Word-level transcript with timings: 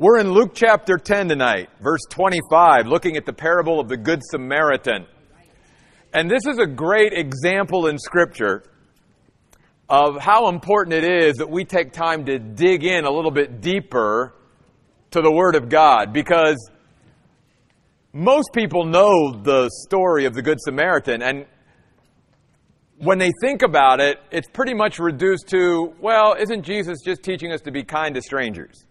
We're 0.00 0.18
in 0.18 0.32
Luke 0.32 0.52
chapter 0.54 0.96
10 0.96 1.28
tonight, 1.28 1.68
verse 1.78 2.00
25, 2.08 2.86
looking 2.86 3.18
at 3.18 3.26
the 3.26 3.34
parable 3.34 3.78
of 3.78 3.88
the 3.88 3.98
Good 3.98 4.22
Samaritan. 4.22 5.04
And 6.14 6.30
this 6.30 6.46
is 6.46 6.56
a 6.56 6.66
great 6.66 7.12
example 7.12 7.86
in 7.86 7.98
Scripture 7.98 8.62
of 9.90 10.18
how 10.18 10.48
important 10.48 10.94
it 10.94 11.04
is 11.04 11.34
that 11.34 11.50
we 11.50 11.66
take 11.66 11.92
time 11.92 12.24
to 12.24 12.38
dig 12.38 12.82
in 12.82 13.04
a 13.04 13.10
little 13.10 13.30
bit 13.30 13.60
deeper 13.60 14.32
to 15.10 15.20
the 15.20 15.30
Word 15.30 15.54
of 15.54 15.68
God 15.68 16.14
because 16.14 16.56
most 18.14 18.54
people 18.54 18.86
know 18.86 19.32
the 19.32 19.68
story 19.86 20.24
of 20.24 20.32
the 20.32 20.40
Good 20.40 20.62
Samaritan, 20.62 21.20
and 21.20 21.44
when 22.96 23.18
they 23.18 23.32
think 23.42 23.60
about 23.60 24.00
it, 24.00 24.16
it's 24.30 24.48
pretty 24.48 24.72
much 24.72 24.98
reduced 24.98 25.48
to, 25.48 25.92
well, 26.00 26.36
isn't 26.40 26.62
Jesus 26.62 27.00
just 27.04 27.22
teaching 27.22 27.52
us 27.52 27.60
to 27.60 27.70
be 27.70 27.84
kind 27.84 28.14
to 28.14 28.22
strangers? 28.22 28.86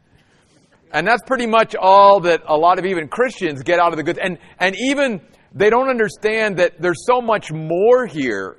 And 0.92 1.06
that's 1.08 1.22
pretty 1.26 1.46
much 1.46 1.76
all 1.76 2.22
that 2.22 2.42
a 2.48 2.58
lot 2.58 2.80
of 2.80 2.86
even 2.86 3.08
Christians 3.08 3.62
get 3.64 3.80
out 3.80 3.92
of 3.92 3.98
the 3.98 4.04
good. 4.04 4.18
And, 4.18 4.40
and 4.60 4.76
even 4.90 5.22
they 5.54 5.70
don't 5.70 5.90
understand 5.90 6.58
that 6.58 6.82
there's 6.82 7.06
so 7.06 7.22
much 7.22 7.52
more 7.52 8.06
here. 8.06 8.58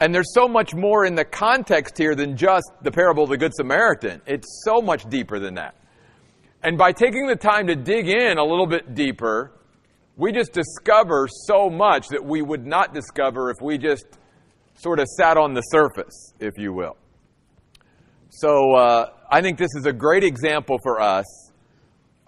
And 0.00 0.14
there's 0.14 0.32
so 0.32 0.46
much 0.46 0.74
more 0.74 1.04
in 1.04 1.16
the 1.16 1.24
context 1.24 1.98
here 1.98 2.14
than 2.14 2.36
just 2.36 2.70
the 2.82 2.90
parable 2.90 3.24
of 3.24 3.30
the 3.30 3.36
Good 3.36 3.52
Samaritan. 3.54 4.20
It's 4.26 4.62
so 4.64 4.80
much 4.80 5.08
deeper 5.08 5.40
than 5.40 5.54
that. 5.54 5.74
And 6.62 6.78
by 6.78 6.92
taking 6.92 7.26
the 7.26 7.36
time 7.36 7.66
to 7.68 7.76
dig 7.76 8.08
in 8.08 8.38
a 8.38 8.44
little 8.44 8.66
bit 8.66 8.94
deeper, 8.94 9.52
we 10.16 10.32
just 10.32 10.52
discover 10.52 11.28
so 11.30 11.70
much 11.70 12.08
that 12.08 12.24
we 12.24 12.42
would 12.42 12.66
not 12.66 12.94
discover 12.94 13.50
if 13.50 13.56
we 13.62 13.78
just 13.78 14.06
sort 14.74 14.98
of 15.00 15.06
sat 15.06 15.36
on 15.36 15.54
the 15.54 15.62
surface, 15.62 16.32
if 16.40 16.58
you 16.58 16.72
will. 16.72 16.96
So 18.30 18.74
uh, 18.74 19.10
I 19.30 19.42
think 19.42 19.58
this 19.58 19.74
is 19.76 19.84
a 19.84 19.92
great 19.92 20.24
example 20.24 20.78
for 20.82 21.00
us, 21.00 21.52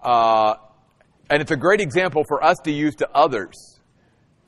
uh, 0.01 0.55
and 1.29 1.41
it's 1.41 1.51
a 1.51 1.57
great 1.57 1.81
example 1.81 2.23
for 2.27 2.43
us 2.43 2.57
to 2.65 2.71
use 2.71 2.95
to 2.97 3.09
others. 3.13 3.79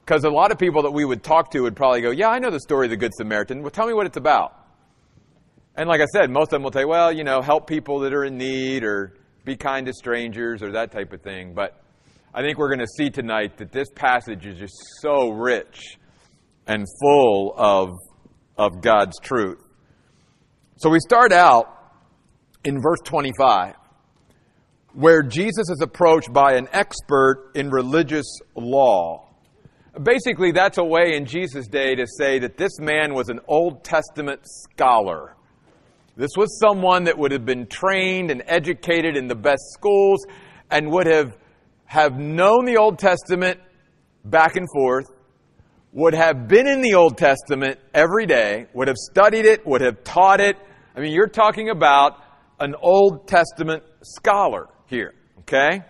Because 0.05 0.23
a 0.25 0.29
lot 0.29 0.51
of 0.51 0.59
people 0.59 0.83
that 0.83 0.91
we 0.91 1.05
would 1.05 1.23
talk 1.23 1.51
to 1.51 1.61
would 1.61 1.75
probably 1.75 2.01
go, 2.01 2.11
Yeah, 2.11 2.27
I 2.27 2.39
know 2.39 2.51
the 2.51 2.59
story 2.59 2.87
of 2.87 2.91
the 2.91 2.97
Good 2.97 3.13
Samaritan. 3.15 3.61
Well, 3.61 3.71
tell 3.71 3.87
me 3.87 3.93
what 3.93 4.05
it's 4.05 4.17
about. 4.17 4.53
And 5.75 5.87
like 5.87 6.01
I 6.01 6.05
said, 6.05 6.29
most 6.29 6.47
of 6.47 6.51
them 6.51 6.63
will 6.63 6.71
say, 6.71 6.85
Well, 6.85 7.11
you 7.11 7.23
know, 7.23 7.41
help 7.41 7.67
people 7.67 7.99
that 8.01 8.13
are 8.13 8.25
in 8.25 8.37
need 8.37 8.83
or 8.83 9.13
be 9.45 9.55
kind 9.55 9.85
to 9.87 9.93
strangers 9.93 10.61
or 10.61 10.73
that 10.73 10.91
type 10.91 11.13
of 11.13 11.21
thing. 11.21 11.53
But 11.53 11.81
I 12.33 12.41
think 12.41 12.57
we're 12.57 12.67
going 12.67 12.85
to 12.85 12.93
see 12.97 13.09
tonight 13.09 13.57
that 13.57 13.71
this 13.71 13.89
passage 13.95 14.45
is 14.45 14.59
just 14.59 14.75
so 15.01 15.29
rich 15.29 15.97
and 16.67 16.85
full 17.01 17.53
of, 17.55 17.89
of 18.57 18.81
God's 18.81 19.19
truth. 19.19 19.63
So 20.77 20.89
we 20.89 20.99
start 20.99 21.31
out 21.31 21.72
in 22.63 22.81
verse 22.81 22.99
25, 23.03 23.75
where 24.93 25.21
Jesus 25.21 25.69
is 25.69 25.81
approached 25.81 26.31
by 26.31 26.53
an 26.53 26.67
expert 26.71 27.51
in 27.55 27.69
religious 27.69 28.39
law. 28.55 29.27
Basically, 30.01 30.51
that's 30.51 30.77
a 30.77 30.83
way 30.83 31.15
in 31.15 31.25
Jesus' 31.25 31.67
day 31.67 31.95
to 31.95 32.07
say 32.07 32.39
that 32.39 32.57
this 32.57 32.79
man 32.79 33.13
was 33.13 33.29
an 33.29 33.39
Old 33.47 33.83
Testament 33.83 34.41
scholar. 34.43 35.35
This 36.15 36.31
was 36.37 36.59
someone 36.59 37.03
that 37.05 37.17
would 37.17 37.31
have 37.31 37.45
been 37.45 37.67
trained 37.67 38.31
and 38.31 38.43
educated 38.45 39.17
in 39.17 39.27
the 39.27 39.35
best 39.35 39.61
schools 39.73 40.25
and 40.71 40.91
would 40.91 41.07
have, 41.07 41.37
have 41.85 42.17
known 42.17 42.65
the 42.65 42.77
Old 42.77 42.97
Testament 42.97 43.59
back 44.25 44.55
and 44.55 44.67
forth, 44.73 45.05
would 45.91 46.13
have 46.13 46.47
been 46.47 46.67
in 46.67 46.81
the 46.81 46.95
Old 46.95 47.17
Testament 47.17 47.79
every 47.93 48.25
day, 48.25 48.67
would 48.73 48.87
have 48.87 48.97
studied 48.97 49.45
it, 49.45 49.65
would 49.65 49.81
have 49.81 50.03
taught 50.03 50.39
it. 50.39 50.57
I 50.95 50.99
mean, 50.99 51.11
you're 51.11 51.27
talking 51.27 51.69
about 51.69 52.22
an 52.59 52.75
Old 52.81 53.27
Testament 53.27 53.83
scholar 54.03 54.67
here, 54.87 55.13
okay? 55.39 55.81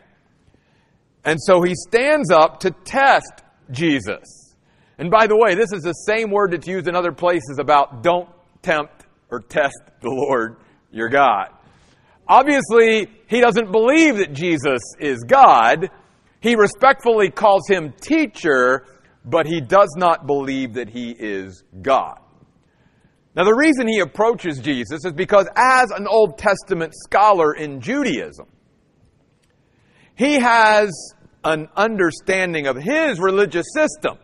And 1.25 1.39
so 1.41 1.61
he 1.61 1.73
stands 1.75 2.31
up 2.31 2.59
to 2.61 2.71
test 2.71 3.43
Jesus. 3.71 4.55
And 4.97 5.09
by 5.09 5.27
the 5.27 5.37
way, 5.37 5.55
this 5.55 5.71
is 5.73 5.81
the 5.81 5.93
same 5.93 6.29
word 6.29 6.51
that's 6.51 6.67
used 6.67 6.87
in 6.87 6.95
other 6.95 7.11
places 7.11 7.57
about 7.59 8.03
don't 8.03 8.29
tempt 8.61 9.05
or 9.29 9.39
test 9.39 9.77
the 10.01 10.09
Lord 10.09 10.57
your 10.91 11.09
God. 11.09 11.49
Obviously, 12.27 13.07
he 13.27 13.41
doesn't 13.41 13.71
believe 13.71 14.17
that 14.17 14.33
Jesus 14.33 14.79
is 14.99 15.23
God. 15.27 15.89
He 16.39 16.55
respectfully 16.55 17.29
calls 17.29 17.67
him 17.67 17.93
teacher, 17.99 18.85
but 19.25 19.45
he 19.45 19.59
does 19.59 19.93
not 19.97 20.27
believe 20.27 20.75
that 20.75 20.89
he 20.89 21.11
is 21.11 21.63
God. 21.81 22.19
Now, 23.35 23.45
the 23.45 23.55
reason 23.55 23.87
he 23.87 23.99
approaches 23.99 24.59
Jesus 24.59 25.05
is 25.05 25.13
because, 25.13 25.47
as 25.55 25.89
an 25.91 26.07
Old 26.07 26.37
Testament 26.37 26.93
scholar 26.93 27.53
in 27.53 27.81
Judaism, 27.81 28.47
he 30.15 30.35
has 30.35 30.91
an 31.43 31.67
understanding 31.75 32.67
of 32.67 32.77
his 32.77 33.19
religious 33.19 33.65
system. 33.73 34.17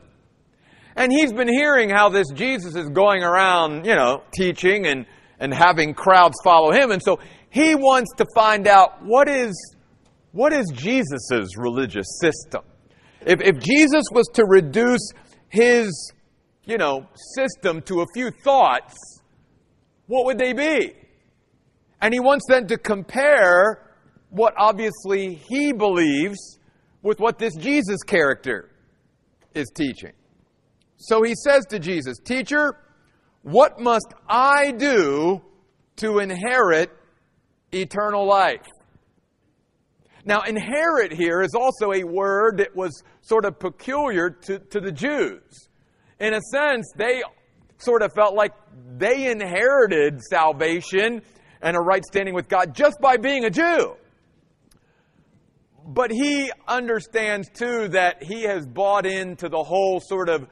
And 0.95 1.11
he's 1.11 1.33
been 1.33 1.47
hearing 1.47 1.89
how 1.89 2.09
this 2.09 2.27
Jesus 2.33 2.75
is 2.75 2.89
going 2.89 3.23
around, 3.23 3.85
you 3.85 3.95
know, 3.95 4.23
teaching 4.33 4.85
and, 4.85 5.05
and 5.39 5.53
having 5.53 5.93
crowds 5.93 6.37
follow 6.43 6.71
him. 6.71 6.91
And 6.91 7.01
so 7.01 7.19
he 7.49 7.73
wants 7.73 8.11
to 8.17 8.25
find 8.35 8.67
out 8.67 9.03
what 9.03 9.27
is, 9.27 9.75
what 10.33 10.53
is 10.53 10.71
Jesus' 10.73 11.57
religious 11.57 12.19
system? 12.21 12.61
If, 13.21 13.41
if 13.41 13.59
Jesus 13.59 14.03
was 14.11 14.27
to 14.33 14.45
reduce 14.45 15.11
his, 15.49 16.13
you 16.69 16.77
know, 16.77 17.07
system 17.35 17.81
to 17.81 18.01
a 18.01 18.05
few 18.13 18.29
thoughts, 18.29 18.95
what 20.05 20.25
would 20.25 20.37
they 20.37 20.53
be? 20.53 20.93
And 21.99 22.13
he 22.13 22.19
wants 22.19 22.45
then 22.47 22.67
to 22.67 22.77
compare 22.77 23.95
what 24.29 24.53
obviously 24.55 25.33
he 25.33 25.73
believes 25.73 26.59
with 27.01 27.19
what 27.19 27.39
this 27.39 27.55
Jesus 27.55 28.03
character 28.03 28.69
is 29.55 29.71
teaching. 29.73 30.13
So 30.97 31.23
he 31.23 31.33
says 31.43 31.65
to 31.71 31.79
Jesus, 31.79 32.19
Teacher, 32.19 32.77
what 33.41 33.79
must 33.79 34.13
I 34.27 34.71
do 34.71 35.41
to 35.95 36.19
inherit 36.19 36.91
eternal 37.73 38.27
life? 38.27 38.67
Now, 40.23 40.41
inherit 40.41 41.13
here 41.13 41.41
is 41.41 41.55
also 41.55 41.93
a 41.93 42.03
word 42.03 42.57
that 42.57 42.75
was 42.75 43.01
sort 43.21 43.45
of 43.45 43.57
peculiar 43.57 44.29
to, 44.29 44.59
to 44.59 44.79
the 44.79 44.91
Jews. 44.91 45.69
In 46.19 46.33
a 46.33 46.41
sense, 46.41 46.91
they 46.95 47.23
sort 47.77 48.01
of 48.01 48.13
felt 48.13 48.35
like 48.35 48.53
they 48.97 49.31
inherited 49.31 50.21
salvation 50.21 51.21
and 51.61 51.77
a 51.77 51.79
right 51.79 52.03
standing 52.05 52.33
with 52.33 52.49
God 52.49 52.75
just 52.75 52.99
by 52.99 53.17
being 53.17 53.45
a 53.45 53.49
Jew. 53.49 53.95
But 55.85 56.11
he 56.11 56.51
understands 56.67 57.49
too 57.49 57.87
that 57.89 58.21
he 58.21 58.43
has 58.43 58.67
bought 58.67 59.05
into 59.05 59.49
the 59.49 59.63
whole 59.63 59.99
sort 59.99 60.29
of 60.29 60.47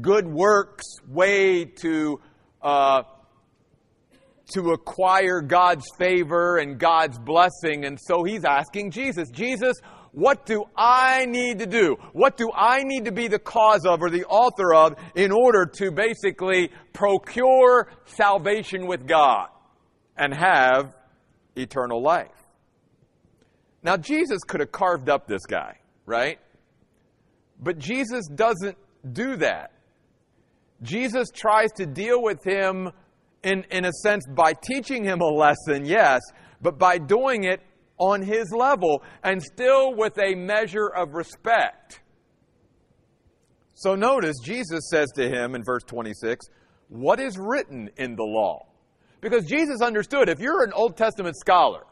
good 0.00 0.26
works 0.26 0.84
way 1.08 1.64
to 1.64 2.20
uh, 2.60 3.02
to 4.52 4.72
acquire 4.72 5.40
God's 5.40 5.86
favor 5.98 6.58
and 6.58 6.78
God's 6.78 7.18
blessing. 7.18 7.84
And 7.84 7.98
so 8.00 8.24
he's 8.24 8.44
asking 8.44 8.90
Jesus, 8.90 9.30
Jesus, 9.30 9.76
what 10.14 10.46
do 10.46 10.64
I 10.76 11.26
need 11.26 11.58
to 11.58 11.66
do? 11.66 11.96
What 12.12 12.36
do 12.36 12.50
I 12.54 12.84
need 12.84 13.06
to 13.06 13.12
be 13.12 13.26
the 13.26 13.40
cause 13.40 13.84
of 13.84 14.00
or 14.00 14.10
the 14.10 14.24
author 14.26 14.72
of 14.72 14.96
in 15.16 15.32
order 15.32 15.66
to 15.78 15.90
basically 15.90 16.70
procure 16.92 17.90
salvation 18.04 18.86
with 18.86 19.08
God 19.08 19.48
and 20.16 20.32
have 20.32 20.94
eternal 21.56 22.00
life? 22.00 22.30
Now, 23.82 23.96
Jesus 23.96 24.38
could 24.46 24.60
have 24.60 24.70
carved 24.70 25.08
up 25.08 25.26
this 25.26 25.44
guy, 25.46 25.78
right? 26.06 26.38
But 27.60 27.78
Jesus 27.78 28.28
doesn't 28.28 28.78
do 29.12 29.36
that. 29.36 29.72
Jesus 30.82 31.28
tries 31.34 31.72
to 31.72 31.86
deal 31.86 32.22
with 32.22 32.42
him 32.44 32.90
in, 33.42 33.64
in 33.70 33.84
a 33.84 33.92
sense, 33.92 34.24
by 34.28 34.52
teaching 34.54 35.04
him 35.04 35.20
a 35.20 35.28
lesson, 35.28 35.84
yes, 35.84 36.20
but 36.62 36.78
by 36.78 36.98
doing 36.98 37.44
it 37.44 37.60
on 37.98 38.22
his 38.22 38.52
level 38.52 39.02
and 39.22 39.42
still 39.42 39.94
with 39.94 40.18
a 40.18 40.34
measure 40.34 40.88
of 40.88 41.14
respect. 41.14 42.00
So 43.74 43.94
notice, 43.94 44.36
Jesus 44.42 44.88
says 44.90 45.08
to 45.16 45.28
him 45.28 45.54
in 45.54 45.62
verse 45.64 45.82
26, 45.84 46.46
What 46.88 47.20
is 47.20 47.38
written 47.38 47.90
in 47.96 48.16
the 48.16 48.24
law? 48.24 48.66
Because 49.20 49.44
Jesus 49.46 49.80
understood 49.80 50.28
if 50.28 50.38
you're 50.38 50.64
an 50.64 50.72
Old 50.74 50.96
Testament 50.96 51.36
scholar, 51.36 51.84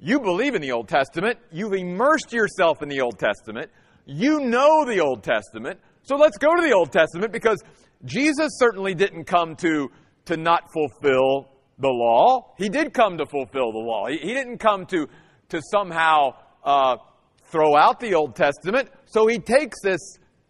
you 0.00 0.20
believe 0.20 0.54
in 0.54 0.62
the 0.62 0.72
Old 0.72 0.88
Testament, 0.88 1.38
you've 1.52 1.72
immersed 1.72 2.32
yourself 2.32 2.82
in 2.82 2.88
the 2.88 3.00
Old 3.00 3.18
Testament, 3.18 3.70
you 4.06 4.40
know 4.40 4.84
the 4.84 5.00
Old 5.00 5.22
Testament, 5.22 5.80
so 6.02 6.16
let's 6.16 6.36
go 6.36 6.54
to 6.54 6.62
the 6.62 6.72
Old 6.72 6.92
Testament 6.92 7.32
because 7.32 7.62
Jesus 8.04 8.50
certainly 8.58 8.94
didn't 8.94 9.24
come 9.24 9.56
to 9.56 9.90
to 10.26 10.36
not 10.36 10.64
fulfill 10.72 11.48
the 11.78 11.88
law. 11.88 12.54
He 12.58 12.68
did 12.68 12.92
come 12.92 13.18
to 13.18 13.26
fulfill 13.26 13.72
the 13.72 13.78
law. 13.78 14.06
He, 14.08 14.18
he 14.18 14.34
didn't 14.34 14.58
come 14.58 14.86
to, 14.86 15.08
to 15.50 15.60
somehow 15.70 16.34
uh, 16.64 16.96
throw 17.44 17.76
out 17.76 18.00
the 18.00 18.14
Old 18.14 18.36
Testament. 18.36 18.88
So 19.06 19.26
he 19.26 19.38
takes 19.38 19.76
this 19.82 20.00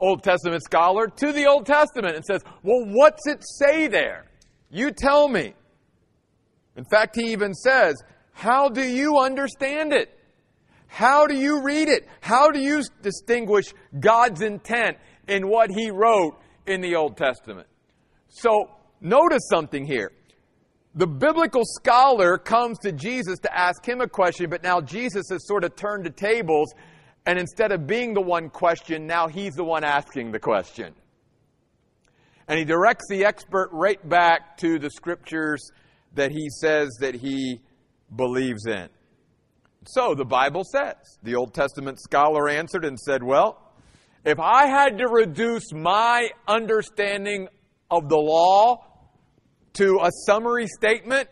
Old 0.00 0.22
Testament 0.22 0.62
scholar 0.62 1.06
to 1.06 1.32
the 1.32 1.46
Old 1.46 1.66
Testament 1.66 2.16
and 2.16 2.24
says, 2.24 2.42
Well, 2.62 2.84
what's 2.86 3.26
it 3.26 3.42
say 3.58 3.86
there? 3.86 4.26
You 4.70 4.90
tell 4.90 5.28
me. 5.28 5.54
In 6.76 6.84
fact, 6.90 7.16
he 7.16 7.32
even 7.32 7.54
says, 7.54 7.94
How 8.32 8.68
do 8.68 8.82
you 8.82 9.18
understand 9.18 9.92
it? 9.92 10.10
How 10.86 11.26
do 11.26 11.34
you 11.34 11.62
read 11.62 11.88
it? 11.88 12.06
How 12.20 12.50
do 12.50 12.60
you 12.60 12.82
distinguish 13.02 13.66
God's 13.98 14.42
intent 14.42 14.96
in 15.26 15.48
what 15.48 15.70
He 15.70 15.90
wrote 15.90 16.38
in 16.66 16.80
the 16.80 16.94
Old 16.94 17.16
Testament? 17.16 17.66
So, 18.28 18.70
notice 19.00 19.42
something 19.50 19.84
here. 19.84 20.12
The 20.96 21.06
biblical 21.08 21.62
scholar 21.64 22.38
comes 22.38 22.78
to 22.80 22.92
Jesus 22.92 23.40
to 23.40 23.56
ask 23.56 23.84
him 23.84 24.00
a 24.00 24.08
question, 24.08 24.48
but 24.48 24.62
now 24.62 24.80
Jesus 24.80 25.24
has 25.30 25.44
sort 25.46 25.64
of 25.64 25.74
turned 25.74 26.06
the 26.06 26.10
tables, 26.10 26.72
and 27.26 27.36
instead 27.36 27.72
of 27.72 27.86
being 27.86 28.14
the 28.14 28.20
one 28.20 28.48
questioned, 28.48 29.04
now 29.04 29.26
he's 29.26 29.54
the 29.54 29.64
one 29.64 29.82
asking 29.82 30.30
the 30.30 30.38
question. 30.38 30.94
And 32.46 32.58
he 32.60 32.64
directs 32.64 33.06
the 33.08 33.24
expert 33.24 33.70
right 33.72 34.08
back 34.08 34.56
to 34.58 34.78
the 34.78 34.90
scriptures 34.90 35.68
that 36.14 36.30
he 36.30 36.48
says 36.60 36.90
that 37.00 37.16
he 37.16 37.60
believes 38.14 38.66
in. 38.66 38.88
So 39.86 40.14
the 40.14 40.24
Bible 40.24 40.62
says, 40.64 41.18
the 41.24 41.34
Old 41.34 41.54
Testament 41.54 41.98
scholar 42.00 42.48
answered 42.48 42.84
and 42.84 42.98
said, 43.00 43.22
Well, 43.22 43.60
if 44.24 44.38
I 44.38 44.66
had 44.66 44.98
to 44.98 45.08
reduce 45.08 45.72
my 45.72 46.30
understanding 46.46 47.48
of 47.90 48.08
the 48.08 48.16
law 48.16 48.93
to 49.74 50.00
a 50.02 50.10
summary 50.26 50.66
statement, 50.66 51.28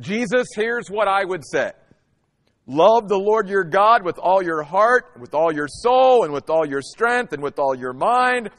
Jesus, 0.00 0.46
here's 0.54 0.88
what 0.88 1.08
I 1.08 1.24
would 1.24 1.42
say. 1.44 1.72
Love 2.66 3.08
the 3.08 3.18
Lord 3.18 3.48
your 3.48 3.64
God 3.64 4.04
with 4.04 4.18
all 4.18 4.42
your 4.42 4.62
heart, 4.62 5.16
with 5.18 5.34
all 5.34 5.52
your 5.52 5.68
soul, 5.68 6.24
and 6.24 6.32
with 6.32 6.50
all 6.50 6.66
your 6.66 6.82
strength, 6.82 7.32
and 7.32 7.42
with 7.42 7.58
all 7.58 7.74
your 7.74 7.94
mind, 7.94 8.50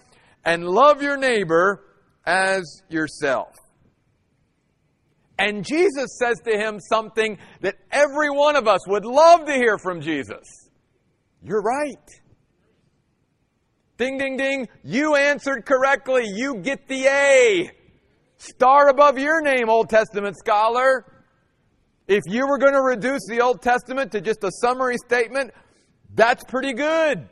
and 0.43 0.65
love 0.67 1.03
your 1.03 1.15
neighbor 1.15 1.83
as 2.25 2.81
yourself. 2.89 3.55
And 5.37 5.63
Jesus 5.63 6.17
says 6.19 6.37
to 6.45 6.51
him 6.51 6.79
something 6.79 7.37
that 7.61 7.75
every 7.91 8.29
one 8.29 8.55
of 8.55 8.67
us 8.67 8.87
would 8.87 9.05
love 9.05 9.45
to 9.45 9.53
hear 9.53 9.77
from 9.77 10.01
Jesus. 10.01 10.43
You're 11.43 11.61
right. 11.61 12.09
Ding, 13.97 14.17
ding, 14.17 14.37
ding. 14.37 14.67
You 14.83 15.15
answered 15.15 15.65
correctly. 15.65 16.23
You 16.25 16.55
get 16.55 16.87
the 16.87 17.05
A. 17.05 17.71
Star 18.39 18.87
above 18.87 19.19
your 19.19 19.41
name, 19.41 19.69
Old 19.69 19.89
Testament 19.89 20.37
scholar. 20.37 21.05
If 22.07 22.23
you 22.25 22.47
were 22.47 22.57
going 22.57 22.73
to 22.73 22.81
reduce 22.81 23.27
the 23.27 23.41
Old 23.41 23.61
Testament 23.61 24.13
to 24.13 24.21
just 24.21 24.43
a 24.45 24.51
summary 24.61 24.95
statement, 24.97 25.51
that's 26.15 26.43
pretty 26.45 26.73
good. 26.73 27.27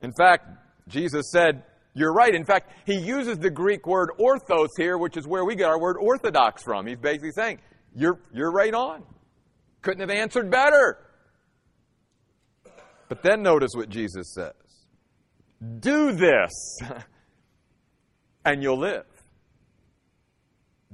In 0.00 0.12
fact, 0.18 0.48
Jesus 0.88 1.30
said, 1.30 1.64
You're 1.92 2.14
right. 2.14 2.34
In 2.34 2.46
fact, 2.46 2.72
he 2.86 2.98
uses 2.98 3.38
the 3.38 3.50
Greek 3.50 3.86
word 3.86 4.10
orthos 4.18 4.68
here, 4.78 4.96
which 4.96 5.18
is 5.18 5.26
where 5.28 5.44
we 5.44 5.54
get 5.54 5.68
our 5.68 5.78
word 5.78 5.96
orthodox 6.00 6.62
from. 6.62 6.86
He's 6.86 6.98
basically 6.98 7.32
saying, 7.32 7.58
You're, 7.94 8.18
you're 8.32 8.50
right 8.50 8.72
on. 8.72 9.04
Couldn't 9.82 10.00
have 10.00 10.10
answered 10.10 10.50
better. 10.50 10.98
But 13.10 13.22
then 13.22 13.42
notice 13.42 13.72
what 13.74 13.90
Jesus 13.90 14.32
says 14.34 14.54
Do 15.78 16.12
this, 16.12 16.78
and 18.46 18.62
you'll 18.62 18.80
live. 18.80 19.04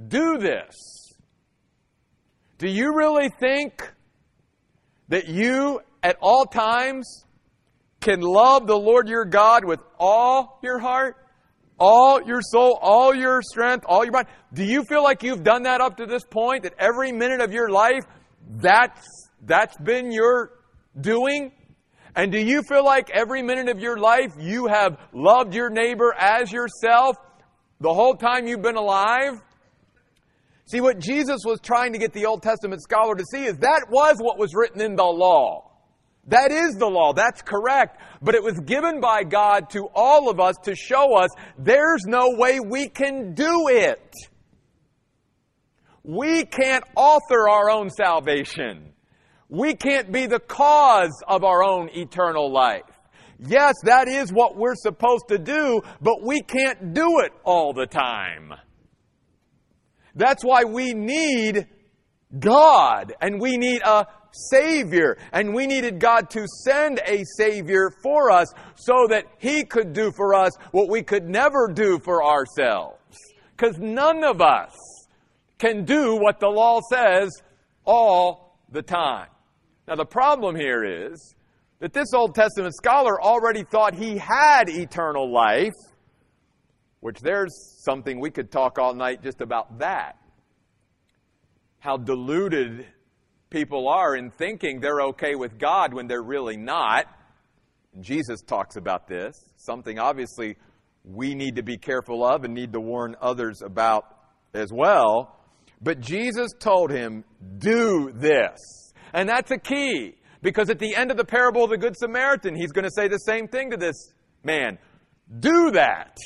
Do 0.08 0.38
this. 0.38 0.74
Do 2.58 2.68
you 2.68 2.94
really 2.94 3.30
think 3.40 3.92
that 5.08 5.28
you 5.28 5.80
at 6.02 6.16
all 6.20 6.44
times 6.46 7.24
can 8.00 8.20
love 8.20 8.66
the 8.66 8.76
Lord 8.76 9.08
your 9.08 9.24
God 9.24 9.64
with 9.64 9.80
all 9.98 10.58
your 10.62 10.78
heart, 10.78 11.16
all 11.78 12.22
your 12.22 12.40
soul, 12.42 12.78
all 12.80 13.14
your 13.14 13.40
strength, 13.42 13.84
all 13.88 14.04
your 14.04 14.12
mind? 14.12 14.28
Do 14.52 14.64
you 14.64 14.84
feel 14.84 15.02
like 15.02 15.22
you've 15.22 15.42
done 15.42 15.62
that 15.62 15.80
up 15.80 15.96
to 15.98 16.06
this 16.06 16.24
point? 16.24 16.64
That 16.64 16.74
every 16.78 17.12
minute 17.12 17.40
of 17.40 17.52
your 17.52 17.70
life, 17.70 18.04
that's, 18.56 19.06
that's 19.42 19.76
been 19.78 20.12
your 20.12 20.50
doing? 21.00 21.52
And 22.16 22.30
do 22.30 22.38
you 22.38 22.62
feel 22.62 22.84
like 22.84 23.10
every 23.10 23.42
minute 23.42 23.68
of 23.68 23.80
your 23.80 23.98
life 23.98 24.32
you 24.38 24.66
have 24.66 24.98
loved 25.12 25.54
your 25.54 25.70
neighbor 25.70 26.14
as 26.16 26.52
yourself 26.52 27.16
the 27.80 27.92
whole 27.92 28.14
time 28.14 28.46
you've 28.46 28.62
been 28.62 28.76
alive? 28.76 29.40
See, 30.66 30.80
what 30.80 30.98
Jesus 30.98 31.42
was 31.44 31.60
trying 31.60 31.92
to 31.92 31.98
get 31.98 32.12
the 32.12 32.26
Old 32.26 32.42
Testament 32.42 32.82
scholar 32.82 33.14
to 33.14 33.24
see 33.30 33.44
is 33.44 33.58
that 33.58 33.86
was 33.90 34.16
what 34.18 34.38
was 34.38 34.54
written 34.54 34.80
in 34.80 34.96
the 34.96 35.04
law. 35.04 35.70
That 36.28 36.52
is 36.52 36.76
the 36.76 36.86
law. 36.86 37.12
That's 37.12 37.42
correct. 37.42 38.00
But 38.22 38.34
it 38.34 38.42
was 38.42 38.58
given 38.60 39.00
by 39.00 39.24
God 39.24 39.68
to 39.70 39.88
all 39.94 40.30
of 40.30 40.40
us 40.40 40.56
to 40.64 40.74
show 40.74 41.16
us 41.18 41.28
there's 41.58 42.04
no 42.06 42.30
way 42.30 42.60
we 42.60 42.88
can 42.88 43.34
do 43.34 43.68
it. 43.68 44.14
We 46.02 46.44
can't 46.44 46.84
author 46.96 47.48
our 47.48 47.70
own 47.70 47.90
salvation. 47.90 48.92
We 49.50 49.74
can't 49.74 50.12
be 50.12 50.26
the 50.26 50.40
cause 50.40 51.22
of 51.28 51.44
our 51.44 51.62
own 51.62 51.90
eternal 51.94 52.50
life. 52.50 52.82
Yes, 53.38 53.74
that 53.84 54.08
is 54.08 54.30
what 54.30 54.56
we're 54.56 54.76
supposed 54.76 55.28
to 55.28 55.38
do, 55.38 55.82
but 56.00 56.22
we 56.22 56.40
can't 56.40 56.94
do 56.94 57.20
it 57.20 57.32
all 57.44 57.74
the 57.74 57.86
time. 57.86 58.54
That's 60.14 60.44
why 60.44 60.64
we 60.64 60.94
need 60.94 61.66
God 62.38 63.14
and 63.20 63.40
we 63.40 63.56
need 63.56 63.82
a 63.82 64.06
Savior. 64.50 65.16
And 65.32 65.54
we 65.54 65.66
needed 65.66 66.00
God 66.00 66.30
to 66.30 66.46
send 66.64 67.00
a 67.06 67.24
Savior 67.36 67.90
for 68.02 68.30
us 68.30 68.48
so 68.74 69.06
that 69.08 69.26
He 69.38 69.64
could 69.64 69.92
do 69.92 70.10
for 70.12 70.34
us 70.34 70.52
what 70.72 70.88
we 70.88 71.02
could 71.02 71.24
never 71.24 71.68
do 71.72 71.98
for 71.98 72.24
ourselves. 72.24 72.98
Because 73.56 73.78
none 73.78 74.24
of 74.24 74.40
us 74.40 74.72
can 75.58 75.84
do 75.84 76.16
what 76.16 76.40
the 76.40 76.48
law 76.48 76.80
says 76.90 77.30
all 77.84 78.58
the 78.70 78.82
time. 78.82 79.28
Now, 79.86 79.94
the 79.94 80.04
problem 80.04 80.56
here 80.56 81.12
is 81.12 81.34
that 81.78 81.92
this 81.92 82.12
Old 82.14 82.34
Testament 82.34 82.74
scholar 82.74 83.20
already 83.20 83.62
thought 83.62 83.94
he 83.94 84.16
had 84.16 84.68
eternal 84.68 85.32
life 85.32 85.74
which 87.04 87.20
there's 87.20 87.54
something 87.84 88.18
we 88.18 88.30
could 88.30 88.50
talk 88.50 88.78
all 88.78 88.94
night 88.94 89.22
just 89.22 89.42
about 89.42 89.78
that. 89.78 90.16
How 91.78 91.98
deluded 91.98 92.86
people 93.50 93.90
are 93.90 94.16
in 94.16 94.30
thinking 94.30 94.80
they're 94.80 95.02
okay 95.02 95.34
with 95.34 95.58
God 95.58 95.92
when 95.92 96.06
they're 96.06 96.22
really 96.22 96.56
not. 96.56 97.04
Jesus 98.00 98.40
talks 98.40 98.76
about 98.76 99.06
this, 99.06 99.34
something 99.58 99.98
obviously 99.98 100.56
we 101.04 101.34
need 101.34 101.56
to 101.56 101.62
be 101.62 101.76
careful 101.76 102.24
of 102.24 102.42
and 102.44 102.54
need 102.54 102.72
to 102.72 102.80
warn 102.80 103.16
others 103.20 103.60
about 103.60 104.06
as 104.54 104.70
well. 104.72 105.38
But 105.82 106.00
Jesus 106.00 106.52
told 106.58 106.90
him, 106.90 107.22
Do 107.58 108.12
this. 108.14 108.58
And 109.12 109.28
that's 109.28 109.50
a 109.50 109.58
key 109.58 110.14
because 110.40 110.70
at 110.70 110.78
the 110.78 110.96
end 110.96 111.10
of 111.10 111.18
the 111.18 111.26
parable 111.26 111.64
of 111.64 111.68
the 111.68 111.76
Good 111.76 111.98
Samaritan, 111.98 112.56
he's 112.56 112.72
going 112.72 112.86
to 112.86 112.90
say 112.96 113.08
the 113.08 113.18
same 113.18 113.46
thing 113.46 113.72
to 113.72 113.76
this 113.76 114.14
man 114.42 114.78
Do 115.38 115.72
that 115.72 116.16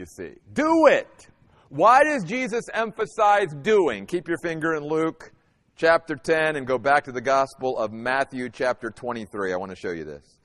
you 0.00 0.06
see. 0.06 0.32
Do 0.54 0.86
it. 0.86 1.28
Why 1.68 2.02
does 2.02 2.24
Jesus 2.24 2.64
emphasize 2.72 3.54
doing? 3.62 4.06
Keep 4.06 4.26
your 4.26 4.38
finger 4.42 4.74
in 4.74 4.82
Luke 4.82 5.30
chapter 5.76 6.16
10 6.16 6.56
and 6.56 6.66
go 6.66 6.78
back 6.78 7.04
to 7.04 7.12
the 7.12 7.20
Gospel 7.20 7.78
of 7.78 7.92
Matthew 7.92 8.48
chapter 8.48 8.90
23. 8.90 9.52
I 9.52 9.56
want 9.56 9.70
to 9.70 9.76
show 9.76 9.92
you 9.92 10.04
this. 10.04 10.38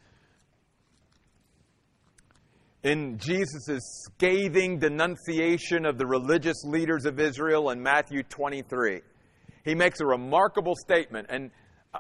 In 2.84 3.18
Jesus' 3.18 3.80
scathing 4.04 4.78
denunciation 4.78 5.86
of 5.86 5.98
the 5.98 6.06
religious 6.06 6.64
leaders 6.66 7.06
of 7.06 7.20
Israel 7.20 7.72
in 7.72 7.82
Matthew 7.82 8.22
23, 8.24 9.02
he 9.64 9.74
makes 9.74 10.02
a 10.02 10.06
remarkable 10.06 10.76
statement, 10.76 11.28
and 11.30 11.50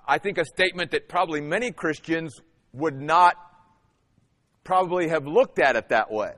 I 0.07 0.19
think 0.19 0.37
a 0.37 0.45
statement 0.45 0.91
that 0.91 1.07
probably 1.07 1.41
many 1.41 1.71
Christians 1.71 2.39
would 2.73 3.01
not 3.01 3.35
probably 4.63 5.07
have 5.07 5.25
looked 5.25 5.57
at 5.57 5.75
it 5.75 5.89
that 5.89 6.11
way. 6.11 6.33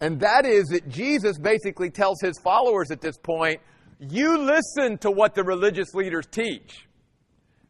And 0.00 0.20
that 0.20 0.44
is 0.44 0.66
that 0.68 0.88
Jesus 0.88 1.38
basically 1.38 1.90
tells 1.90 2.20
his 2.20 2.38
followers 2.38 2.90
at 2.90 3.00
this 3.00 3.16
point, 3.16 3.60
you 4.00 4.38
listen 4.38 4.98
to 4.98 5.10
what 5.10 5.34
the 5.34 5.44
religious 5.44 5.94
leaders 5.94 6.26
teach. 6.30 6.86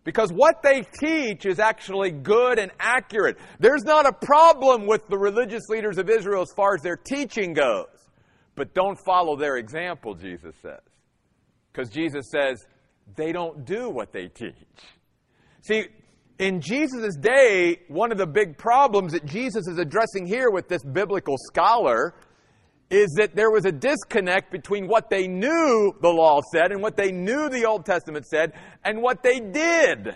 Because 0.05 0.31
what 0.31 0.63
they 0.63 0.83
teach 1.01 1.47
is 1.47 1.59
actually 1.59 2.11
good 2.11 2.59
and 2.59 2.71
accurate. 2.79 3.39
There's 3.59 3.85
not 3.85 4.07
a 4.07 4.13
problem 4.13 4.87
with 4.87 5.07
the 5.09 5.17
religious 5.17 5.63
leaders 5.69 5.97
of 5.97 6.11
Israel 6.11 6.43
as 6.43 6.53
far 6.55 6.75
as 6.75 6.83
their 6.83 6.97
teaching 6.97 7.55
goes. 7.55 7.87
But 8.55 8.75
don't 8.75 8.99
follow 9.05 9.37
their 9.37 9.57
example, 9.57 10.15
Jesus 10.15 10.55
says. 10.61 10.81
Because 11.73 11.89
Jesus 11.89 12.31
says, 12.31 12.67
they 13.17 13.33
don't 13.33 13.65
do 13.65 13.89
what 13.89 14.13
they 14.13 14.29
teach. 14.29 14.55
See, 15.63 15.87
in 16.39 16.61
Jesus' 16.61 17.17
day, 17.17 17.79
one 17.89 18.11
of 18.11 18.19
the 18.19 18.27
big 18.27 18.59
problems 18.59 19.13
that 19.13 19.25
Jesus 19.25 19.69
is 19.69 19.79
addressing 19.79 20.27
here 20.27 20.51
with 20.51 20.69
this 20.69 20.83
biblical 20.83 21.37
scholar 21.39 22.15
is 22.91 23.15
that 23.19 23.35
there 23.35 23.51
was 23.51 23.65
a 23.65 23.73
disconnect 23.73 24.51
between 24.51 24.87
what 24.87 25.11
they 25.11 25.27
knew 25.27 25.93
the 26.01 26.09
law 26.09 26.41
said 26.53 26.71
and 26.73 26.83
what 26.83 26.97
they 26.97 27.13
knew 27.13 27.49
the 27.49 27.65
Old 27.65 27.85
Testament 27.87 28.27
said 28.27 28.53
and 28.85 29.01
what 29.01 29.23
they 29.23 29.41
did. 29.41 30.15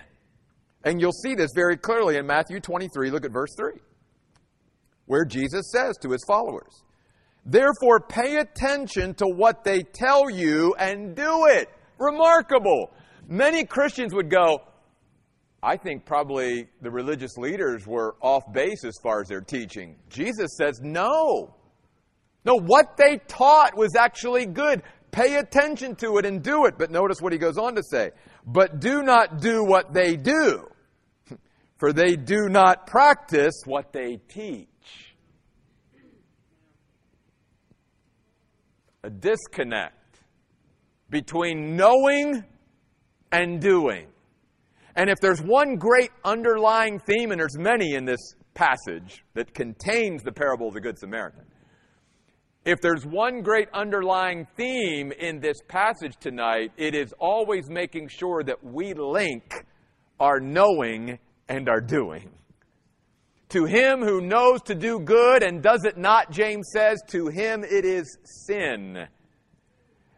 And 0.84 1.00
you'll 1.00 1.12
see 1.12 1.34
this 1.34 1.50
very 1.54 1.76
clearly 1.76 2.16
in 2.16 2.26
Matthew 2.26 2.60
23. 2.60 3.10
Look 3.10 3.25
at 3.25 3.32
verse 3.32 3.54
3, 3.56 3.72
where 5.06 5.25
Jesus 5.25 5.70
says 5.72 5.96
to 6.02 6.10
his 6.10 6.25
followers, 6.26 6.82
Therefore, 7.44 8.00
pay 8.00 8.37
attention 8.37 9.14
to 9.14 9.26
what 9.26 9.64
they 9.64 9.82
tell 9.82 10.28
you 10.28 10.75
and 10.78 11.16
do 11.16 11.46
it. 11.46 11.68
Remarkable. 11.98 12.92
Many 13.26 13.64
Christians 13.64 14.14
would 14.14 14.30
go, 14.30 14.58
I 15.62 15.77
think 15.77 16.05
probably 16.05 16.69
the 16.83 16.91
religious 16.91 17.37
leaders 17.37 17.87
were 17.87 18.17
off 18.21 18.53
base 18.53 18.85
as 18.85 18.95
far 19.03 19.21
as 19.21 19.29
their 19.29 19.41
teaching. 19.41 19.97
Jesus 20.09 20.57
says, 20.57 20.81
no. 20.81 21.55
No, 22.45 22.55
what 22.55 22.97
they 22.97 23.19
taught 23.27 23.77
was 23.77 23.97
actually 23.97 24.47
good. 24.47 24.83
Pay 25.11 25.37
attention 25.37 25.97
to 25.97 26.19
it 26.19 26.27
and 26.27 26.43
do 26.43 26.67
it. 26.67 26.75
But 26.79 26.91
notice 26.91 27.21
what 27.21 27.33
he 27.33 27.38
goes 27.38 27.59
on 27.59 27.75
to 27.75 27.83
say. 27.83 28.12
But 28.47 28.81
do 28.81 29.03
not 29.03 29.41
do 29.41 29.65
what 29.65 29.93
they 29.93 30.17
do, 30.17 30.69
for 31.77 31.93
they 31.93 32.15
do 32.15 32.49
not 32.49 32.87
practice 32.87 33.62
what 33.65 33.93
they 33.93 34.21
teach. 34.29 34.69
A 39.03 39.11
disconnect 39.11 40.21
between 41.11 41.77
knowing 41.77 42.45
and 43.33 43.61
doing. 43.61 44.07
And 44.99 45.09
if 45.09 45.21
there's 45.21 45.40
one 45.40 45.76
great 45.76 46.11
underlying 46.25 46.99
theme, 46.99 47.31
and 47.31 47.38
there's 47.38 47.57
many 47.57 47.95
in 47.95 48.05
this 48.05 48.35
passage 48.55 49.25
that 49.35 49.55
contains 49.55 50.25
the 50.25 50.33
parable 50.33 50.67
of 50.67 50.75
the 50.75 50.81
Good 50.81 50.99
Samaritan, 50.99 51.45
if 52.64 52.81
there's 52.81 53.07
one 53.07 53.40
great 53.43 53.69
underlying 53.73 54.45
theme 54.57 55.12
in 55.12 55.38
this 55.38 55.59
passage 55.69 56.17
tonight, 56.19 56.73
it 56.76 56.97
is 56.97 57.14
always 57.21 57.71
making 57.71 58.09
sure 58.09 58.43
that 58.43 58.64
we 58.64 58.93
link 58.93 59.64
our 60.19 60.40
knowing 60.40 61.21
and 61.49 61.69
our 61.69 61.81
doing. 61.81 62.31
To 63.50 63.67
him 63.67 64.02
who 64.02 64.21
knows 64.21 64.62
to 64.62 64.75
do 64.75 64.99
good 64.99 65.45
and 65.45 65.62
does 65.62 65.85
it 65.85 65.97
not, 65.97 66.33
James 66.33 66.71
says, 66.73 67.00
to 67.11 67.28
him 67.28 67.62
it 67.62 67.85
is 67.85 68.19
sin. 68.47 69.07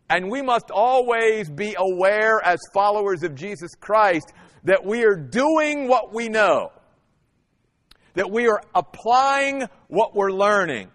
And 0.08 0.30
we 0.30 0.40
must 0.40 0.70
always 0.70 1.50
be 1.50 1.76
aware 1.78 2.40
as 2.42 2.58
followers 2.72 3.22
of 3.22 3.34
Jesus 3.34 3.74
Christ 3.78 4.32
that 4.64 4.84
we 4.84 5.04
are 5.04 5.16
doing 5.16 5.88
what 5.88 6.12
we 6.12 6.28
know, 6.28 6.72
that 8.14 8.30
we 8.30 8.48
are 8.48 8.60
applying 8.74 9.64
what 9.88 10.14
we're 10.14 10.32
learning, 10.32 10.90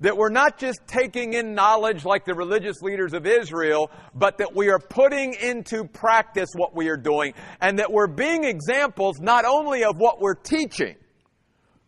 that 0.00 0.16
we're 0.16 0.30
not 0.30 0.58
just 0.58 0.80
taking 0.86 1.32
in 1.32 1.54
knowledge 1.54 2.04
like 2.04 2.24
the 2.24 2.34
religious 2.34 2.82
leaders 2.82 3.14
of 3.14 3.26
Israel, 3.26 3.90
but 4.14 4.38
that 4.38 4.54
we 4.54 4.68
are 4.68 4.78
putting 4.78 5.34
into 5.34 5.84
practice 5.84 6.50
what 6.54 6.74
we 6.74 6.88
are 6.88 6.96
doing, 6.96 7.34
and 7.60 7.78
that 7.78 7.92
we're 7.92 8.06
being 8.06 8.44
examples 8.44 9.18
not 9.20 9.44
only 9.44 9.84
of 9.84 9.96
what 9.98 10.20
we're 10.20 10.34
teaching, 10.34 10.96